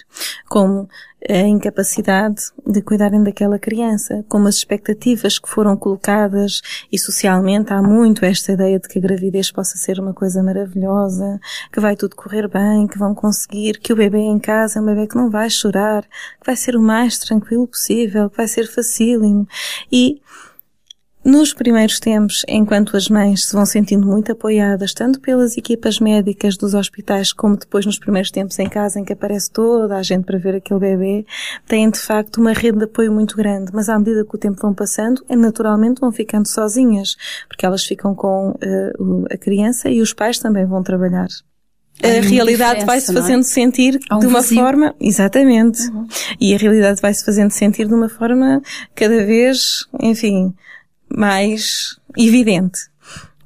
como 0.49 0.89
a 1.29 1.47
incapacidade 1.47 2.43
de 2.67 2.83
cuidarem 2.83 3.23
daquela 3.23 3.59
criança, 3.59 4.25
como 4.29 4.49
as 4.49 4.57
expectativas 4.57 5.39
que 5.39 5.49
foram 5.49 5.77
colocadas 5.77 6.61
e 6.91 6.99
socialmente 6.99 7.73
há 7.73 7.83
muito 7.83 8.25
esta 8.25 8.53
ideia 8.53 8.79
de 8.79 8.89
que 8.89 8.99
a 8.99 9.03
gravidez 9.03 9.51
possa 9.51 9.77
ser 9.77 9.99
uma 10.01 10.15
coisa 10.15 10.43
maravilhosa, 10.43 11.41
que 11.73 11.81
vai 11.81 11.97
tudo 11.97 12.17
correr 12.17 12.49
bem, 12.49 12.87
que 12.87 12.99
vão 12.99 13.15
conseguir, 13.15 13.79
que 13.79 13.93
o 13.93 13.97
bebê 13.97 14.19
em 14.19 14.39
casa 14.39 14.79
é 14.79 14.83
um 14.83 14.87
bebê 14.87 15.07
que 15.07 15.17
não 15.17 15.31
vai 15.31 15.51
chorar, 15.51 16.03
que 16.03 16.47
vai 16.47 16.57
ser 16.57 16.77
o 16.77 16.83
mais 16.83 17.19
tranquilo 17.19 17.67
possível, 17.67 18.31
que 18.31 18.37
vai 18.37 18.49
ser 18.49 18.67
facílimo. 18.67 19.47
E 19.91 20.21
nos 21.27 21.53
primeiros 21.53 21.99
tempos, 21.99 22.45
enquanto 22.47 22.97
as 22.97 23.09
mães 23.09 23.47
se 23.47 23.53
vão 23.53 23.67
sentindo 23.67 24.07
muito 24.07 24.31
apoiadas, 24.31 24.95
tanto 24.95 25.21
pelas 25.21 25.57
equipas 25.57 25.99
médicas 25.99 26.57
dos 26.57 26.73
hospitais, 26.73 27.33
como 27.33 27.57
depois 27.57 27.85
nos 27.85 27.99
primeiros 27.99 28.31
tempos 28.31 28.57
em 28.61 28.69
casa, 28.69 29.01
em 29.01 29.05
que 29.05 29.13
aparece 29.13 29.51
toda 29.51 29.97
a 29.97 30.03
gente 30.05 30.25
para 30.25 30.39
ver 30.39 30.55
aquele 30.55 30.79
bebê, 30.79 31.27
têm 31.67 31.91
de 31.91 31.99
facto 31.99 32.41
uma 32.41 32.53
rede 32.53 32.79
de 32.79 32.85
apoio 32.85 33.11
muito 33.11 33.37
grande. 33.37 33.73
Mas 33.75 33.89
à 33.89 33.99
medida 33.99 34.25
que 34.25 34.37
o 34.37 34.39
tempo 34.39 34.61
vão 34.63 34.73
passando, 34.73 35.21
é 35.29 35.35
naturalmente 35.35 36.01
vão 36.01 36.13
ficando 36.13 36.47
sozinhas, 36.47 37.17
porque 37.49 37.67
elas 37.67 37.85
ficam 37.85 38.15
com 38.15 38.51
uh, 38.51 39.27
a 39.29 39.37
criança 39.37 39.91
e 39.91 40.01
os 40.01 40.13
pais 40.13 40.39
também 40.39 40.65
vão 40.65 40.81
trabalhar 40.81 41.27
a 42.03 42.21
realidade 42.21 42.85
vai-se 42.85 43.11
é? 43.11 43.15
fazendo 43.15 43.41
é? 43.41 43.45
sentir 43.45 43.99
um 44.13 44.19
de 44.19 44.27
uma 44.27 44.43
forma, 44.43 44.95
exatamente. 45.01 45.81
Uhum. 45.89 46.07
E 46.39 46.55
a 46.55 46.59
realidade 46.59 47.01
vai-se 47.01 47.25
fazendo 47.25 47.51
sentir 47.51 47.89
de 47.89 47.95
uma 47.95 48.09
forma 48.09 48.61
cada 48.95 49.25
vez, 49.25 49.87
enfim, 50.01 50.55
mais 51.17 51.99
evidente. 52.15 52.91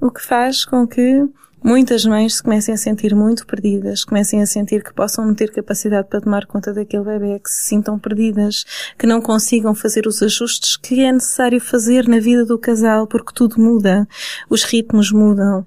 O 0.01 0.11
que 0.11 0.21
faz 0.21 0.65
com 0.65 0.87
que 0.89 1.25
muitas 1.63 2.05
mães 2.05 2.37
se 2.37 2.43
comecem 2.43 2.75
a 2.75 2.77
sentir 2.77 3.15
muito 3.15 3.47
perdidas, 3.47 4.05
comecem 4.05 4.43
a 4.43 4.47
sentir 4.47 4.83
que 4.83 4.93
possam 4.93 5.25
não 5.25 5.35
ter 5.35 5.53
capacidade 5.53 6.09
para 6.09 6.21
tomar 6.21 6.47
conta 6.47 6.73
daquele 6.73 7.05
bebê, 7.05 7.39
que 7.39 7.49
se 7.49 7.69
sintam 7.69 7.97
perdidas, 7.97 8.65
que 8.99 9.07
não 9.07 9.21
consigam 9.21 9.73
fazer 9.73 10.07
os 10.07 10.21
ajustes 10.21 10.77
que 10.77 11.01
é 11.05 11.13
necessário 11.13 11.61
fazer 11.61 12.09
na 12.09 12.19
vida 12.19 12.45
do 12.45 12.59
casal, 12.59 13.07
porque 13.07 13.33
tudo 13.33 13.61
muda, 13.61 14.09
os 14.49 14.65
ritmos 14.65 15.13
mudam. 15.13 15.65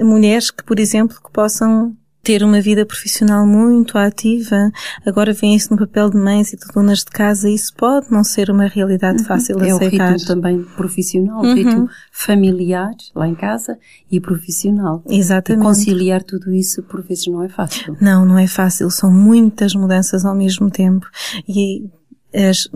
Mulheres 0.00 0.50
que, 0.50 0.64
por 0.64 0.80
exemplo, 0.80 1.18
que 1.22 1.30
possam 1.30 1.94
ter 2.26 2.42
uma 2.42 2.60
vida 2.60 2.84
profissional 2.84 3.46
muito 3.46 3.96
ativa, 3.96 4.72
agora 5.06 5.32
vem 5.32 5.54
isso 5.54 5.70
no 5.70 5.78
papel 5.78 6.10
de 6.10 6.16
mães 6.16 6.52
e 6.52 6.56
de 6.56 6.66
donas 6.74 6.98
de 6.98 7.04
casa, 7.12 7.48
isso 7.48 7.72
pode 7.76 8.10
não 8.10 8.24
ser 8.24 8.50
uma 8.50 8.66
realidade 8.66 9.20
uhum. 9.20 9.28
fácil 9.28 9.56
de 9.56 9.68
é 9.68 9.70
aceitar. 9.70 10.06
É 10.06 10.08
o 10.08 10.12
ritmo 10.14 10.26
também 10.26 10.62
profissional, 10.76 11.40
uhum. 11.40 11.52
o 11.52 11.54
ritmo 11.54 11.88
familiar 12.10 12.90
lá 13.14 13.28
em 13.28 13.34
casa 13.36 13.78
e 14.10 14.18
profissional. 14.18 15.04
Exatamente. 15.08 15.62
E 15.62 15.64
conciliar 15.64 16.20
tudo 16.24 16.52
isso 16.52 16.82
por 16.82 17.00
vezes 17.00 17.28
não 17.28 17.44
é 17.44 17.48
fácil. 17.48 17.96
Não, 18.00 18.26
não 18.26 18.36
é 18.36 18.48
fácil, 18.48 18.90
são 18.90 19.08
muitas 19.08 19.72
mudanças 19.76 20.24
ao 20.24 20.34
mesmo 20.34 20.68
tempo 20.68 21.06
e 21.48 21.88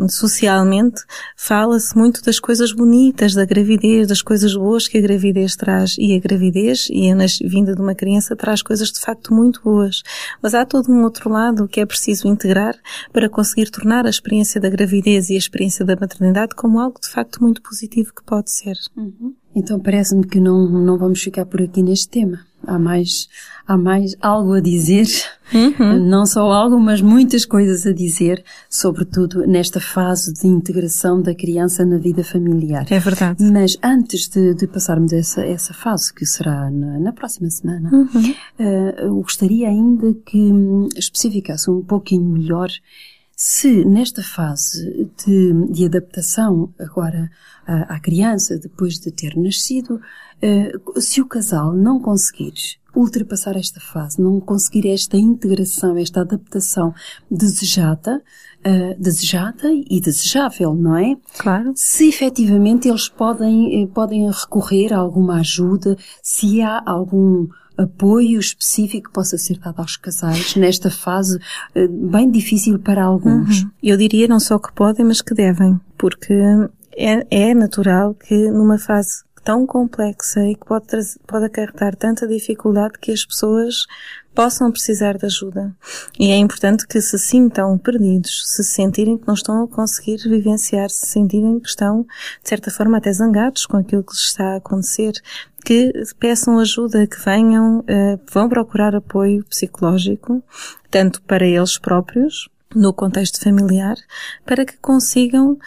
socialmente 0.09 1.03
fala-se 1.37 1.97
muito 1.97 2.23
das 2.23 2.39
coisas 2.39 2.73
bonitas 2.73 3.35
da 3.35 3.45
gravidez, 3.45 4.09
das 4.09 4.23
coisas 4.23 4.55
boas 4.55 4.89
que 4.89 4.99
a 4.99 5.01
gravidez 5.01 5.57
traz. 5.57 5.97
E 5.99 6.15
a 6.15 6.19
gravidez 6.19 6.89
e 6.91 7.11
a 7.11 7.17
vinda 7.49 7.75
de 7.75 7.81
uma 7.81 7.95
criança 7.95 8.35
traz 8.35 8.63
coisas 8.63 8.91
de 8.91 9.01
facto 9.01 9.35
muito 9.35 9.61
boas. 9.63 10.03
Mas 10.43 10.55
há 10.55 10.65
todo 10.65 10.91
um 10.91 11.03
outro 11.03 11.31
lado 11.31 11.69
que 11.69 11.81
é 11.81 11.87
preciso 11.87 12.29
integrar 12.29 12.75
para 13.13 13.29
conseguir 13.29 13.71
tornar 13.71 14.07
a 14.07 14.11
experiência 14.11 14.61
da 14.61 14.71
gravidez 14.71 15.31
e 15.31 15.35
a 15.35 15.39
experiência 15.39 15.85
da 15.85 15.97
maternidade 15.97 16.55
como 16.55 16.81
algo 16.81 17.01
de 17.01 17.09
facto 17.09 17.43
muito 17.43 17.61
positivo 17.63 18.15
que 18.15 18.25
pode 18.25 18.51
ser. 18.51 18.77
Uhum. 18.97 19.35
Então 19.55 19.81
parece-me 19.81 20.27
que 20.27 20.41
não, 20.41 20.69
não 20.69 20.97
vamos 20.97 21.23
ficar 21.23 21.45
por 21.45 21.61
aqui 21.61 21.83
neste 21.83 22.09
tema. 22.09 22.50
Há 22.67 22.79
mais, 22.79 23.29
há 23.67 23.77
mais 23.77 24.15
algo 24.21 24.55
a 24.55 24.61
dizer. 24.61 25.07
Uhum. 25.53 25.99
Não 26.09 26.27
só 26.27 26.51
algo, 26.51 26.79
mas 26.79 27.01
muitas 27.01 27.45
coisas 27.45 27.87
a 27.87 27.93
dizer, 27.93 28.45
sobretudo 28.69 29.47
nesta 29.47 29.81
fase 29.81 30.33
de 30.33 30.47
integração 30.47 31.21
da 31.21 31.35
criança 31.35 31.85
na 31.85 31.99
vida 31.99 32.23
familiar. 32.23 32.87
É 32.91 32.99
verdade. 32.99 33.43
Mas 33.43 33.77
antes 33.83 34.29
de, 34.29 34.55
de 34.55 34.67
passarmos 34.67 35.13
essa, 35.13 35.43
essa 35.43 35.75
fase, 35.75 36.13
que 36.13 36.25
será 36.25 36.71
na, 36.71 36.99
na 36.99 37.13
próxima 37.13 37.51
semana, 37.51 37.91
uhum. 37.93 38.31
uh, 38.59 39.01
eu 39.01 39.17
gostaria 39.17 39.69
ainda 39.69 40.15
que 40.27 40.39
hum, 40.39 40.89
especificasse 40.97 41.71
um 41.71 41.83
pouquinho 41.83 42.29
melhor 42.29 42.71
se 43.43 43.87
nesta 43.87 44.23
fase 44.23 45.11
de, 45.25 45.73
de 45.73 45.87
adaptação 45.87 46.75
agora 46.79 47.31
à, 47.67 47.95
à, 47.95 47.99
criança, 47.99 48.59
depois 48.59 48.99
de 48.99 49.11
ter 49.11 49.35
nascido, 49.35 49.99
se 50.97 51.21
o 51.21 51.27
casal 51.27 51.73
não 51.73 52.01
conseguir 52.01 52.55
ultrapassar 52.95 53.57
esta 53.57 53.81
fase, 53.81 54.21
não 54.21 54.41
conseguir 54.41 54.89
esta 54.89 55.17
integração, 55.17 55.97
esta 55.97 56.23
adaptação 56.23 56.95
desejada, 57.31 58.23
uh, 58.67 59.01
desejada 59.01 59.69
e 59.73 60.01
desejável, 60.01 60.75
não 60.75 60.97
é? 60.97 61.17
Claro. 61.39 61.73
Se 61.75 62.09
efetivamente 62.09 62.89
eles 62.89 63.09
podem, 63.09 63.83
eh, 63.83 63.87
podem 63.87 64.29
recorrer 64.31 64.93
a 64.93 64.99
alguma 64.99 65.41
ajuda, 65.41 65.97
se 66.23 66.61
há 66.63 66.83
algum 66.85 67.49
apoio 67.79 68.39
específico 68.39 69.09
que 69.09 69.15
possa 69.15 69.39
ser 69.39 69.59
dado 69.59 69.81
aos 69.81 69.97
casais 69.97 70.55
nesta 70.55 70.91
fase 70.91 71.39
eh, 71.75 71.89
bem 71.89 72.31
difícil 72.31 72.79
para 72.79 73.05
alguns. 73.05 73.63
Uhum. 73.63 73.71
Eu 73.83 73.97
diria 73.97 74.29
não 74.29 74.41
só 74.41 74.59
que 74.59 74.73
podem, 74.73 75.07
mas 75.07 75.23
que 75.23 75.35
devem, 75.35 75.81
porque 75.97 76.35
é, 76.97 77.27
é 77.31 77.55
natural 77.55 78.15
que 78.15 78.51
numa 78.51 78.79
fase 78.79 79.23
tão 79.51 79.67
complexa 79.67 80.47
e 80.47 80.55
que 80.55 80.65
pode, 80.65 80.87
pode 81.27 81.47
acarretar 81.47 81.97
tanta 81.97 82.25
dificuldade 82.25 83.01
que 83.01 83.11
as 83.11 83.25
pessoas 83.25 83.85
possam 84.33 84.71
precisar 84.71 85.19
de 85.19 85.27
ajuda. 85.27 85.75
E 86.21 86.31
é 86.31 86.37
importante 86.37 86.87
que 86.87 87.01
se 87.01 87.19
sintam 87.19 87.77
perdidos, 87.77 88.45
se 88.47 88.63
sentirem 88.63 89.19
que 89.19 89.27
não 89.27 89.35
estão 89.35 89.65
a 89.65 89.67
conseguir 89.67 90.19
vivenciar, 90.19 90.89
se 90.89 91.09
sentirem 91.09 91.59
que 91.59 91.69
estão, 91.69 92.07
de 92.41 92.49
certa 92.49 92.71
forma, 92.71 92.99
até 92.99 93.13
zangados 93.13 93.67
com 93.67 93.77
aquilo 93.77 94.05
que 94.05 94.13
lhes 94.13 94.23
está 94.23 94.53
a 94.53 94.57
acontecer, 94.59 95.15
que 95.65 95.93
peçam 96.21 96.61
ajuda, 96.61 97.05
que 97.09 97.19
venham, 97.19 97.81
uh, 97.81 98.21
vão 98.33 98.49
procurar 98.49 98.95
apoio 98.95 99.45
psicológico, 99.47 100.45
tanto 100.93 101.21
para 101.23 101.45
eles 101.45 101.77
próprios, 101.77 102.49
no 102.73 102.95
contexto 102.95 103.43
familiar, 103.43 103.97
para 104.47 104.65
que 104.65 104.77
consigam 104.77 105.59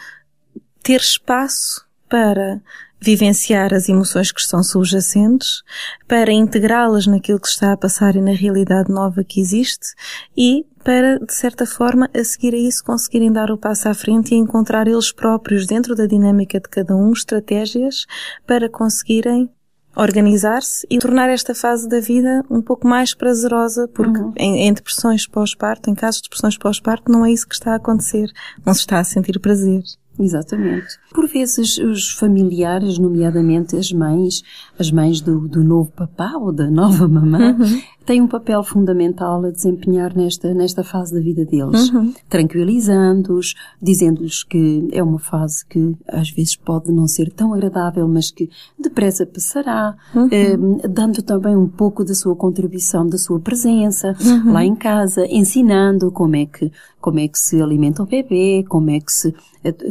ter 0.82 1.02
espaço 1.02 1.84
para 2.08 2.62
vivenciar 3.04 3.74
as 3.74 3.88
emoções 3.88 4.32
que 4.32 4.40
estão 4.40 4.62
subjacentes, 4.62 5.62
para 6.08 6.32
integrá-las 6.32 7.06
naquilo 7.06 7.38
que 7.38 7.48
está 7.48 7.72
a 7.72 7.76
passar 7.76 8.16
e 8.16 8.20
na 8.20 8.32
realidade 8.32 8.90
nova 8.90 9.22
que 9.22 9.40
existe 9.40 9.94
e 10.34 10.64
para, 10.82 11.18
de 11.18 11.32
certa 11.32 11.66
forma, 11.66 12.10
a 12.14 12.24
seguir 12.24 12.54
a 12.54 12.58
isso 12.58 12.82
conseguirem 12.84 13.32
dar 13.32 13.50
o 13.50 13.58
passo 13.58 13.88
à 13.88 13.94
frente 13.94 14.34
e 14.34 14.38
encontrar 14.38 14.86
eles 14.86 15.12
próprios, 15.12 15.66
dentro 15.66 15.94
da 15.94 16.06
dinâmica 16.06 16.58
de 16.58 16.68
cada 16.68 16.94
um, 16.94 17.12
estratégias 17.12 18.06
para 18.46 18.68
conseguirem 18.68 19.50
organizar-se 19.96 20.86
e 20.90 20.98
tornar 20.98 21.30
esta 21.30 21.54
fase 21.54 21.88
da 21.88 22.00
vida 22.00 22.44
um 22.50 22.60
pouco 22.60 22.86
mais 22.86 23.14
prazerosa, 23.14 23.88
porque 23.88 24.18
uhum. 24.18 24.32
em, 24.36 24.66
em, 24.66 24.72
depressões 24.72 25.26
pós-parto, 25.26 25.88
em 25.88 25.94
casos 25.94 26.20
de 26.20 26.24
depressões 26.24 26.58
pós-parto, 26.58 27.10
não 27.10 27.24
é 27.24 27.30
isso 27.30 27.46
que 27.46 27.54
está 27.54 27.72
a 27.72 27.76
acontecer. 27.76 28.30
Não 28.64 28.74
se 28.74 28.80
está 28.80 28.98
a 28.98 29.04
sentir 29.04 29.38
prazer. 29.38 29.82
Exatamente. 30.18 30.98
Por 31.12 31.26
vezes 31.26 31.76
os 31.78 32.12
familiares, 32.12 32.98
nomeadamente 32.98 33.76
as 33.76 33.90
mães, 33.90 34.42
as 34.78 34.90
mães 34.90 35.20
do, 35.20 35.48
do 35.48 35.64
novo 35.64 35.90
papá 35.90 36.34
ou 36.36 36.52
da 36.52 36.70
nova 36.70 37.08
mamã, 37.08 37.56
uhum. 37.58 37.82
Têm 38.04 38.20
um 38.20 38.26
papel 38.26 38.62
fundamental 38.62 39.44
a 39.44 39.50
desempenhar 39.50 40.16
nesta, 40.16 40.52
nesta 40.52 40.84
fase 40.84 41.14
da 41.14 41.20
vida 41.20 41.44
deles. 41.44 41.90
Uhum. 41.90 42.12
Tranquilizando-os, 42.28 43.54
dizendo-lhes 43.80 44.42
que 44.42 44.88
é 44.92 45.02
uma 45.02 45.18
fase 45.18 45.64
que 45.66 45.96
às 46.08 46.30
vezes 46.30 46.56
pode 46.56 46.92
não 46.92 47.06
ser 47.06 47.30
tão 47.30 47.54
agradável, 47.54 48.06
mas 48.06 48.30
que 48.30 48.50
depressa 48.78 49.26
passará, 49.26 49.96
uhum. 50.14 50.28
eh, 50.30 50.56
dando 50.88 51.22
também 51.22 51.56
um 51.56 51.68
pouco 51.68 52.04
da 52.04 52.14
sua 52.14 52.36
contribuição, 52.36 53.06
da 53.06 53.18
sua 53.18 53.40
presença 53.40 54.14
uhum. 54.20 54.52
lá 54.52 54.64
em 54.64 54.74
casa, 54.74 55.26
ensinando 55.28 56.10
como 56.10 56.36
é 56.36 56.46
que, 56.46 56.70
como 57.00 57.18
é 57.18 57.28
que 57.28 57.38
se 57.38 57.60
alimenta 57.60 58.02
o 58.02 58.06
bebê, 58.06 58.64
como 58.68 58.90
é 58.90 59.00
que 59.00 59.12
se 59.12 59.34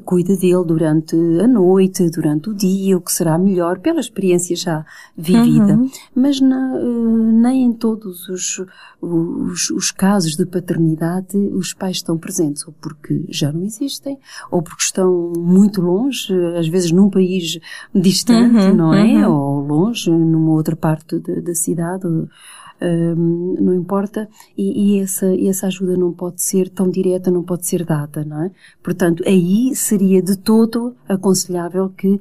cuida 0.05 0.35
dele 0.35 0.63
durante 0.65 1.15
a 1.15 1.47
noite, 1.47 2.09
durante 2.09 2.49
o 2.49 2.53
dia, 2.53 2.97
o 2.97 3.01
que 3.01 3.11
será 3.11 3.37
melhor 3.37 3.79
pela 3.79 3.99
experiência 3.99 4.55
já 4.55 4.85
vivida. 5.17 5.73
Uhum. 5.73 5.89
Mas 6.15 6.39
na, 6.39 6.77
eh, 6.77 6.83
nem 6.83 7.63
em 7.63 7.73
todos 8.03 8.27
os, 8.27 8.65
os, 9.01 9.69
os, 9.69 9.91
casos 9.91 10.35
de 10.35 10.45
paternidade 10.45 11.37
os 11.37 11.73
pais 11.73 11.97
estão 11.97 12.17
presentes, 12.17 12.67
ou 12.67 12.73
porque 12.73 13.23
já 13.29 13.51
não 13.51 13.63
existem, 13.63 14.19
ou 14.51 14.61
porque 14.61 14.83
estão 14.83 15.31
muito 15.37 15.81
longe, 15.81 16.33
às 16.57 16.67
vezes 16.67 16.91
num 16.91 17.09
país 17.09 17.59
distante, 17.95 18.55
uhum, 18.55 18.75
não 18.75 18.93
é? 18.93 19.27
Uhum. 19.27 19.33
Ou 19.33 19.59
longe, 19.65 20.11
numa 20.11 20.51
outra 20.51 20.75
parte 20.75 21.17
da, 21.19 21.39
da 21.39 21.55
cidade. 21.55 22.05
Ou, 22.05 22.27
um, 22.81 23.55
não 23.61 23.73
importa, 23.73 24.27
e, 24.57 24.97
e, 24.97 24.99
essa, 24.99 25.33
essa 25.47 25.67
ajuda 25.67 25.95
não 25.95 26.11
pode 26.11 26.41
ser 26.41 26.67
tão 26.67 26.89
direta, 26.89 27.31
não 27.31 27.43
pode 27.43 27.65
ser 27.65 27.85
dada, 27.85 28.25
não 28.25 28.43
é? 28.43 28.51
Portanto, 28.81 29.23
aí 29.25 29.73
seria 29.73 30.21
de 30.21 30.37
todo 30.37 30.93
aconselhável 31.07 31.89
que, 31.89 32.19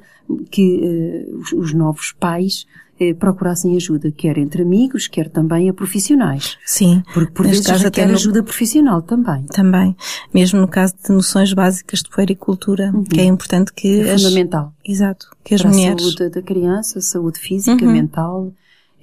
que 0.49 1.27
uh, 1.29 1.37
os, 1.37 1.51
os 1.51 1.73
novos 1.73 2.13
pais 2.17 2.65
eh, 3.09 3.13
procurassem 3.13 3.75
ajuda, 3.75 4.11
quer 4.11 4.37
entre 4.37 4.61
amigos, 4.61 5.07
quer 5.07 5.29
também 5.29 5.69
a 5.69 5.73
profissionais. 5.73 6.57
Sim. 6.65 7.03
Porque 7.13 7.31
por 7.31 7.45
vezes 7.45 7.65
caso 7.65 7.87
até 7.87 8.05
no... 8.05 8.13
ajuda 8.13 8.43
profissional 8.43 9.01
também. 9.01 9.45
Também. 9.47 9.95
Mesmo 10.33 10.59
no 10.59 10.67
caso 10.67 10.93
de 11.05 11.11
noções 11.11 11.53
básicas 11.53 11.99
de 11.99 12.09
puericultura, 12.09 12.91
uhum. 12.93 13.03
que 13.03 13.19
é 13.19 13.25
importante 13.25 13.73
que... 13.73 14.01
É 14.01 14.13
as... 14.13 14.21
fundamental. 14.21 14.73
Exato. 14.85 15.27
Que 15.43 15.55
as 15.55 15.61
Para 15.61 15.71
mulheres... 15.71 16.05
a 16.05 16.11
saúde 16.11 16.29
da 16.29 16.41
criança, 16.41 17.01
saúde 17.01 17.39
física, 17.39 17.85
uhum. 17.85 17.91
mental, 17.91 18.53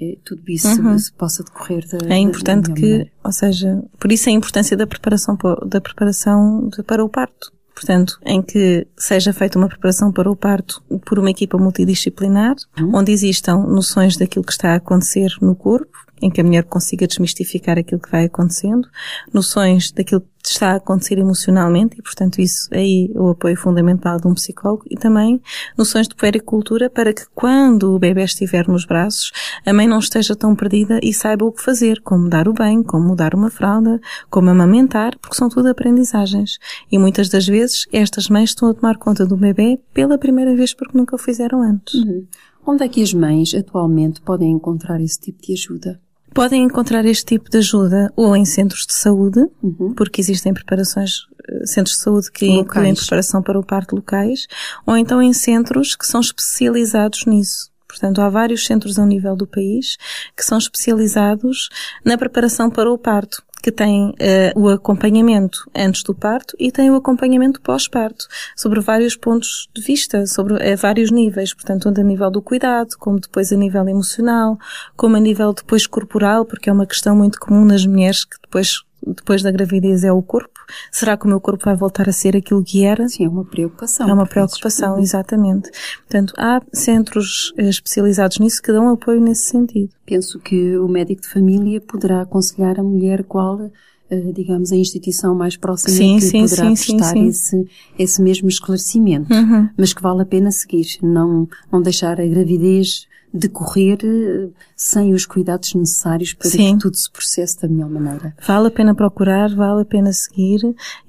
é, 0.01 0.17
tudo 0.25 0.43
isso 0.49 0.81
uhum. 0.81 0.97
possa 1.19 1.45
decorrer 1.45 1.87
da, 1.87 2.15
É 2.15 2.17
importante 2.17 2.69
da 2.69 2.75
que, 2.75 2.81
maneira. 2.81 3.11
ou 3.23 3.33
seja, 3.33 3.83
por 3.99 4.11
isso 4.11 4.29
a 4.31 4.33
importância 4.33 4.77
da 4.77 4.87
preparação, 4.87 5.37
da 5.67 5.81
preparação 5.81 6.69
de, 6.69 6.83
para 6.83 7.05
o 7.05 7.09
parto. 7.09 7.53
Portanto, 7.75 8.19
em 8.25 8.43
que 8.43 8.87
seja 8.97 9.33
feita 9.33 9.59
uma 9.59 9.69
preparação 9.69 10.13
para 10.13 10.31
o 10.31 10.37
parto 10.37 10.83
por 11.05 11.19
uma 11.19 11.31
equipa 11.31 11.59
multidisciplinar, 11.59 12.55
uhum. 12.79 12.97
onde 12.97 13.13
existam 13.13 13.59
noções 13.59 14.17
daquilo 14.17 14.45
que 14.45 14.53
está 14.53 14.73
a 14.73 14.77
acontecer 14.77 15.31
no 15.41 15.55
corpo, 15.55 15.97
em 16.21 16.31
que 16.31 16.41
a 16.41 16.45
mulher 16.45 16.65
consiga 16.65 17.07
desmistificar 17.07 17.79
aquilo 17.79 18.01
que 18.01 18.11
vai 18.11 18.25
acontecendo, 18.25 18.89
noções 19.33 19.91
daquilo 19.93 20.23
que 20.43 20.49
está 20.49 20.73
a 20.73 20.77
acontecer 20.77 21.19
emocionalmente 21.19 21.99
e, 21.99 22.03
portanto, 22.03 22.41
isso 22.41 22.69
aí 22.73 23.11
o 23.15 23.31
apoio 23.31 23.57
fundamental 23.57 24.19
de 24.19 24.27
um 24.27 24.35
psicólogo 24.35 24.85
e 24.91 24.97
também 24.97 25.41
noções 25.77 26.09
de 26.09 26.15
puericultura 26.15 26.89
para 26.89 27.13
que 27.13 27.25
quando 27.35 27.95
o 27.95 27.99
bebê 27.99 28.25
estiver 28.25 28.67
nos 28.67 28.87
braços, 28.87 29.33
a 29.67 29.73
mãe 29.73 29.87
não 29.87 29.99
esteja 29.99 30.35
tão 30.35 30.55
perdida 30.55 30.99
e 31.03 31.13
saiba 31.13 31.45
o 31.45 31.53
que 31.53 31.63
fazer, 31.63 32.01
como 32.01 32.29
dar 32.29 32.49
o 32.49 32.55
bem, 32.55 32.83
como 32.83 33.15
dar 33.15 33.35
uma 33.35 33.51
fralda, 33.51 34.01
como 34.31 34.51
amamentar, 34.51 35.17
porque 35.19 35.37
são 35.37 35.49
tudo 35.49 35.69
aprendizagens. 35.69 36.59
E 36.91 36.99
muitas 36.99 37.29
das 37.29 37.47
vezes 37.47 37.87
estas 37.93 38.29
mães 38.29 38.51
estão 38.51 38.71
a 38.71 38.75
tomar 38.75 38.97
conta 38.97 39.27
do 39.27 39.37
bebê 39.37 39.79
pela 39.93 40.17
primeira 40.17 40.55
vez 40.57 40.73
porque 40.73 40.97
nunca 40.97 41.17
o 41.17 41.19
fizeram 41.19 41.63
antes. 41.63 41.95
Uhum. 41.95 42.27
Onde 42.67 42.85
é 42.85 42.89
que 42.89 43.03
as 43.03 43.13
mães 43.13 43.55
atualmente 43.55 44.21
podem 44.21 44.53
encontrar 44.53 45.01
esse 45.01 45.19
tipo 45.19 45.43
de 45.43 45.53
ajuda? 45.53 46.01
Podem 46.33 46.63
encontrar 46.63 47.05
este 47.05 47.25
tipo 47.25 47.51
de 47.51 47.59
ajuda 47.59 48.13
ou 48.17 48.37
em 48.37 48.45
centros 48.45 48.87
de 48.87 48.95
saúde, 48.95 49.41
uhum. 49.63 49.95
porque 49.95 50.21
existem 50.21 50.55
preparações, 50.55 51.27
eh, 51.49 51.67
centros 51.67 51.97
de 51.97 52.03
saúde 52.03 52.31
que 52.31 52.47
locais. 52.47 52.67
incluem 52.67 52.95
preparação 52.95 53.43
para 53.43 53.59
o 53.59 53.65
parto 53.65 53.97
locais, 53.97 54.47
ou 54.87 54.97
então 54.97 55.21
em 55.21 55.33
centros 55.33 55.97
que 55.97 56.07
são 56.07 56.21
especializados 56.21 57.27
nisso. 57.27 57.71
Portanto, 57.89 58.21
há 58.21 58.29
vários 58.29 58.65
centros 58.65 58.99
ao 58.99 59.07
nível 59.07 59.35
do 59.35 59.49
país 59.49 59.97
que 60.37 60.45
são 60.45 60.59
especializados 60.59 61.69
na 62.05 62.17
preparação 62.17 62.71
para 62.71 62.91
o 62.91 62.97
parto 62.97 63.43
que 63.61 63.71
tem 63.71 64.11
uh, 64.11 64.15
o 64.61 64.69
acompanhamento 64.69 65.71
antes 65.75 66.03
do 66.03 66.15
parto 66.15 66.57
e 66.59 66.71
tem 66.73 66.91
o 66.91 66.97
acompanhamento 66.97 67.61
pós-parto, 67.61 68.27
sobre 68.57 68.81
vários 68.81 69.17
pontos 69.17 69.69
de 69.75 69.83
vista, 69.83 70.27
sobre 70.27 70.55
uh, 70.55 70.77
vários 70.77 71.11
níveis, 71.11 71.55
portanto, 71.55 71.85
tanto 71.85 72.01
a 72.01 72.05
nível 72.05 72.31
do 72.31 72.43
cuidado, 72.43 72.97
como 72.99 73.21
depois 73.21 73.53
a 73.53 73.57
nível 73.57 73.89
emocional, 73.89 74.59
como 74.97 75.17
a 75.17 75.21
nível 75.21 75.53
depois 75.53 75.87
corporal, 75.87 76.45
porque 76.45 76.71
é 76.71 76.73
uma 76.73 76.87
questão 76.87 77.17
muito 77.17 77.39
comum 77.39 77.65
nas 77.65 77.85
mulheres 77.87 78.25
que 78.25 78.37
depois 78.43 78.83
depois 79.07 79.43
da 79.43 79.51
gravidez 79.51 80.05
é 80.05 80.13
o 80.13 80.23
corpo. 80.23 80.60
Será 80.91 81.17
que 81.17 81.27
o 81.27 81.29
meu 81.29 81.41
corpo 81.41 81.65
vai 81.65 81.77
voltar 81.77 82.09
a 82.09 82.13
ser 82.13 82.37
aquilo 82.37 82.63
que 82.63 82.85
era? 82.85 83.09
Sim, 83.09 83.27
é 83.27 83.29
uma 83.29 83.45
preocupação. 83.45 84.09
É 84.09 84.13
uma 84.13 84.27
preocupação, 84.27 84.99
exatamente. 84.99 85.71
Portanto, 85.99 86.35
há 86.37 86.61
centros 86.73 87.53
eh, 87.57 87.69
especializados 87.69 88.39
nisso 88.39 88.63
que 88.63 88.73
dão 88.73 88.89
apoio 88.89 89.21
nesse 89.21 89.43
sentido. 89.43 89.91
Penso 90.05 90.39
que 90.39 90.77
o 90.77 90.89
médico 90.89 91.23
de 91.23 91.29
família 91.29 91.81
poderá 91.81 92.23
aconselhar 92.23 92.79
a 92.79 92.83
mulher 92.83 93.25
qual 93.25 93.71
eh, 94.11 94.33
digamos, 94.33 94.73
a 94.73 94.77
instituição 94.77 95.37
mais 95.37 95.57
próxima 95.57 95.95
sim, 95.95 96.17
que 96.17 96.25
sim, 96.25 96.43
poderá 96.43 96.75
sim, 96.75 96.97
prestar 96.97 97.17
Esse, 97.17 97.69
esse 97.97 98.21
mesmo 98.21 98.49
esclarecimento, 98.49 99.33
uhum. 99.33 99.69
mas 99.79 99.93
que 99.93 100.03
vale 100.03 100.23
a 100.23 100.27
pena 100.27 100.51
seguir, 100.51 100.99
não, 101.01 101.49
não 101.71 101.81
deixar 101.81 102.21
a 102.21 102.27
gravidez 102.27 103.07
decorrer 103.33 103.99
eh, 104.03 104.49
sem 104.77 105.13
os 105.13 105.25
cuidados 105.25 105.75
necessários 105.75 106.33
para 106.35 106.51
Sim. 106.51 106.75
que 106.75 106.83
tudo 106.83 106.97
se 106.97 107.11
processe 107.11 107.61
da 107.61 107.69
melhor 107.69 107.91
maneira. 107.91 108.35
Vale 108.47 108.69
a 108.69 108.71
pena 108.71 108.95
procurar, 108.95 109.55
vale 109.55 109.83
a 109.83 109.85
pena 109.85 110.13
seguir 110.13 110.61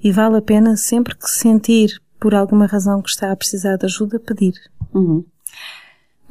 e 0.02 0.12
vale 0.12 0.36
a 0.36 0.42
pena 0.42 0.76
sempre 0.76 1.16
que 1.16 1.28
sentir 1.28 2.00
por 2.20 2.34
alguma 2.34 2.66
razão 2.66 3.02
que 3.02 3.10
está 3.10 3.32
a 3.32 3.36
precisar 3.36 3.76
de 3.76 3.86
ajuda, 3.86 4.20
pedir. 4.20 4.54
Uhum. 4.94 5.24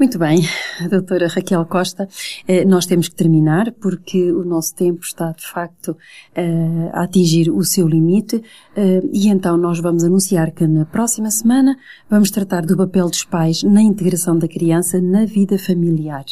Muito 0.01 0.17
bem, 0.17 0.41
doutora 0.89 1.27
Raquel 1.27 1.63
Costa, 1.63 2.09
eh, 2.47 2.65
nós 2.65 2.87
temos 2.87 3.07
que 3.07 3.13
terminar 3.13 3.71
porque 3.73 4.31
o 4.31 4.43
nosso 4.43 4.73
tempo 4.73 5.03
está 5.03 5.31
de 5.31 5.45
facto 5.45 5.95
eh, 6.33 6.89
a 6.91 7.03
atingir 7.03 7.51
o 7.51 7.63
seu 7.63 7.87
limite. 7.87 8.41
Eh, 8.75 9.03
e 9.13 9.27
então 9.27 9.55
nós 9.57 9.79
vamos 9.79 10.03
anunciar 10.03 10.49
que 10.49 10.65
na 10.65 10.85
próxima 10.85 11.29
semana 11.29 11.77
vamos 12.09 12.31
tratar 12.31 12.65
do 12.65 12.75
papel 12.75 13.11
dos 13.11 13.23
pais 13.23 13.61
na 13.61 13.79
integração 13.79 14.39
da 14.39 14.47
criança 14.47 14.99
na 14.99 15.23
vida 15.23 15.59
familiar, 15.59 16.25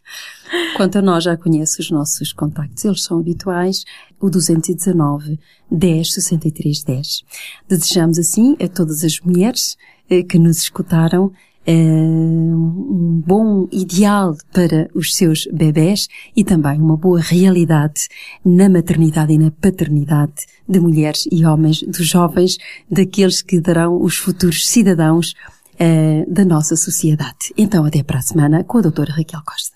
Quanto 0.75 0.97
a 0.97 1.01
nós, 1.01 1.23
já 1.23 1.37
conheço 1.37 1.81
os 1.81 1.91
nossos 1.91 2.33
contactos. 2.33 2.83
Eles 2.85 3.03
são 3.03 3.19
habituais. 3.19 3.83
O 4.19 4.29
219 4.29 5.39
10 5.69 6.13
63 6.13 6.83
10. 6.83 7.23
Desejamos 7.67 8.19
assim 8.19 8.55
a 8.61 8.67
todas 8.67 9.03
as 9.03 9.19
mulheres 9.19 9.77
eh, 10.09 10.23
que 10.23 10.37
nos 10.37 10.57
escutaram 10.57 11.31
eh, 11.65 11.73
um 11.73 13.21
bom 13.25 13.67
ideal 13.71 14.35
para 14.51 14.89
os 14.95 15.15
seus 15.15 15.47
bebés 15.53 16.07
e 16.35 16.43
também 16.43 16.79
uma 16.79 16.97
boa 16.97 17.19
realidade 17.19 18.07
na 18.43 18.67
maternidade 18.67 19.33
e 19.33 19.37
na 19.37 19.51
paternidade 19.51 20.33
de 20.67 20.79
mulheres 20.79 21.27
e 21.31 21.45
homens, 21.45 21.83
dos 21.83 22.07
jovens, 22.07 22.57
daqueles 22.89 23.41
que 23.41 23.59
darão 23.59 24.01
os 24.01 24.17
futuros 24.17 24.67
cidadãos 24.67 25.33
uh, 25.75 26.33
da 26.33 26.43
nossa 26.45 26.75
sociedade. 26.75 27.53
Então, 27.57 27.85
até 27.85 28.03
para 28.03 28.19
a 28.19 28.23
semana 28.23 28.63
com 28.63 28.79
a 28.79 28.81
doutora 28.81 29.13
Raquel 29.13 29.41
Costa. 29.45 29.75